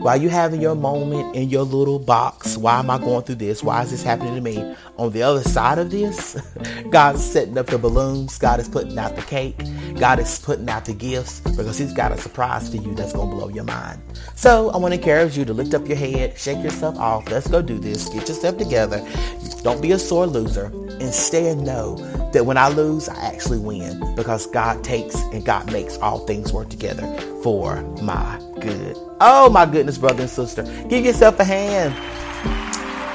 while 0.02 0.20
you 0.20 0.28
having 0.28 0.60
your 0.60 0.74
moment 0.74 1.36
in 1.36 1.48
your 1.48 1.62
little 1.62 2.00
box, 2.00 2.56
why 2.56 2.80
am 2.80 2.90
I 2.90 2.98
going 2.98 3.22
through 3.22 3.36
this? 3.36 3.62
Why 3.62 3.82
is 3.82 3.92
this 3.92 4.02
happening 4.02 4.34
to 4.34 4.40
me? 4.40 4.74
On 4.98 5.10
the 5.10 5.22
other 5.22 5.42
side 5.42 5.78
of 5.78 5.90
this, 5.90 6.36
God's 6.90 7.24
setting 7.24 7.56
up 7.56 7.66
the 7.66 7.78
balloons. 7.78 8.38
God 8.38 8.60
is 8.60 8.68
putting 8.68 8.98
out 8.98 9.16
the 9.16 9.22
cake. 9.22 9.56
God 9.98 10.18
is 10.18 10.38
putting 10.38 10.68
out 10.68 10.84
the 10.84 10.92
gifts 10.92 11.40
because 11.40 11.78
He's 11.78 11.92
got 11.92 12.12
a 12.12 12.18
surprise 12.18 12.68
for 12.68 12.76
you 12.76 12.94
that's 12.94 13.12
going 13.12 13.30
to 13.30 13.34
blow 13.34 13.48
your 13.48 13.64
mind. 13.64 14.02
So 14.34 14.70
I 14.70 14.76
want 14.76 14.92
to 14.92 15.00
encourage 15.00 15.36
you 15.36 15.44
to 15.46 15.52
lift 15.54 15.74
up 15.74 15.88
your 15.88 15.96
head, 15.96 16.38
shake 16.38 16.62
yourself 16.62 16.98
off. 16.98 17.30
Let's 17.30 17.48
go 17.48 17.62
do 17.62 17.78
this. 17.78 18.08
Get 18.10 18.28
yourself 18.28 18.58
together. 18.58 19.06
Don't 19.62 19.80
be 19.80 19.92
a 19.92 19.98
sore 19.98 20.26
loser. 20.26 20.70
Instead, 21.00 21.58
know 21.58 21.96
that 22.32 22.46
when 22.46 22.56
I 22.56 22.68
lose, 22.68 23.08
I 23.08 23.26
actually 23.26 23.58
win 23.58 24.14
because 24.14 24.46
God 24.46 24.84
takes 24.84 25.14
and 25.14 25.44
God 25.44 25.72
makes 25.72 25.96
all 25.98 26.26
things 26.26 26.52
work 26.52 26.68
together 26.68 27.06
for 27.42 27.80
my 28.02 28.40
good. 28.60 28.96
Oh 29.20 29.48
my 29.50 29.66
goodness, 29.66 29.98
brother 29.98 30.22
and 30.22 30.30
sister. 30.30 30.62
Give 30.88 31.04
yourself 31.04 31.38
a 31.40 31.44
hand. 31.44 31.94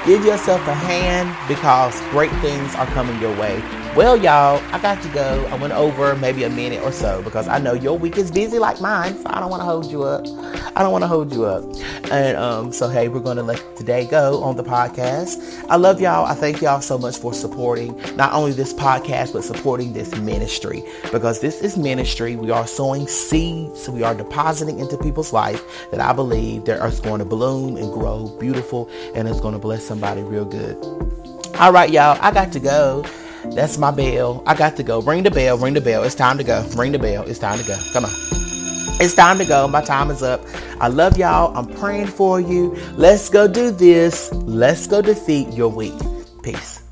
Give 0.08 0.24
yourself 0.24 0.66
a 0.66 0.72
hand 0.72 1.36
because 1.46 2.00
great 2.08 2.32
things 2.40 2.74
are 2.76 2.86
coming 2.86 3.20
your 3.20 3.38
way. 3.38 3.60
Well, 3.98 4.16
y'all, 4.16 4.62
I 4.72 4.78
got 4.78 5.02
to 5.02 5.08
go. 5.08 5.44
I 5.50 5.56
went 5.56 5.72
over 5.72 6.14
maybe 6.14 6.44
a 6.44 6.48
minute 6.48 6.84
or 6.84 6.92
so 6.92 7.20
because 7.20 7.48
I 7.48 7.58
know 7.58 7.72
your 7.72 7.98
week 7.98 8.16
is 8.16 8.30
busy 8.30 8.60
like 8.60 8.80
mine, 8.80 9.16
so 9.16 9.24
I 9.26 9.40
don't 9.40 9.50
want 9.50 9.60
to 9.60 9.64
hold 9.64 9.90
you 9.90 10.04
up. 10.04 10.24
I 10.76 10.84
don't 10.84 10.92
want 10.92 11.02
to 11.02 11.08
hold 11.08 11.32
you 11.32 11.46
up. 11.46 11.64
And 12.12 12.36
um, 12.36 12.70
so, 12.70 12.88
hey, 12.88 13.08
we're 13.08 13.18
going 13.18 13.38
to 13.38 13.42
let 13.42 13.60
today 13.76 14.06
go 14.06 14.40
on 14.44 14.54
the 14.54 14.62
podcast. 14.62 15.64
I 15.68 15.74
love 15.74 16.00
y'all. 16.00 16.26
I 16.26 16.34
thank 16.34 16.62
y'all 16.62 16.80
so 16.80 16.96
much 16.96 17.16
for 17.18 17.34
supporting 17.34 18.00
not 18.14 18.32
only 18.34 18.52
this 18.52 18.72
podcast, 18.72 19.32
but 19.32 19.42
supporting 19.42 19.94
this 19.94 20.16
ministry 20.18 20.84
because 21.10 21.40
this 21.40 21.60
is 21.60 21.76
ministry. 21.76 22.36
We 22.36 22.52
are 22.52 22.68
sowing 22.68 23.08
seeds. 23.08 23.88
We 23.88 24.04
are 24.04 24.14
depositing 24.14 24.78
into 24.78 24.96
people's 24.96 25.32
life 25.32 25.90
that 25.90 25.98
I 25.98 26.12
believe 26.12 26.66
that 26.66 26.78
are 26.78 26.92
going 27.02 27.18
to 27.18 27.24
bloom 27.24 27.76
and 27.76 27.92
grow 27.92 28.28
beautiful 28.38 28.88
and 29.16 29.26
it's 29.26 29.40
going 29.40 29.54
to 29.54 29.58
bless 29.58 29.84
somebody 29.84 30.22
real 30.22 30.44
good. 30.44 30.76
All 31.56 31.72
right, 31.72 31.90
y'all, 31.90 32.16
I 32.20 32.30
got 32.30 32.52
to 32.52 32.60
go. 32.60 33.04
That's 33.54 33.78
my 33.78 33.90
bell. 33.90 34.42
I 34.46 34.54
got 34.54 34.76
to 34.76 34.82
go. 34.82 35.00
Ring 35.00 35.22
the 35.22 35.30
bell. 35.30 35.58
Ring 35.58 35.74
the 35.74 35.80
bell. 35.80 36.04
It's 36.04 36.14
time 36.14 36.38
to 36.38 36.44
go. 36.44 36.66
Ring 36.76 36.92
the 36.92 36.98
bell. 36.98 37.24
It's 37.24 37.38
time 37.38 37.58
to 37.58 37.66
go. 37.66 37.76
Come 37.92 38.04
on. 38.04 38.10
It's 39.00 39.14
time 39.14 39.38
to 39.38 39.44
go. 39.44 39.68
My 39.68 39.82
time 39.82 40.10
is 40.10 40.22
up. 40.22 40.42
I 40.80 40.88
love 40.88 41.16
y'all. 41.16 41.56
I'm 41.56 41.66
praying 41.66 42.08
for 42.08 42.40
you. 42.40 42.76
Let's 42.96 43.28
go 43.28 43.46
do 43.48 43.70
this. 43.70 44.32
Let's 44.32 44.86
go 44.86 45.02
defeat 45.02 45.52
your 45.52 45.68
week. 45.68 45.94
Peace. 46.42 46.82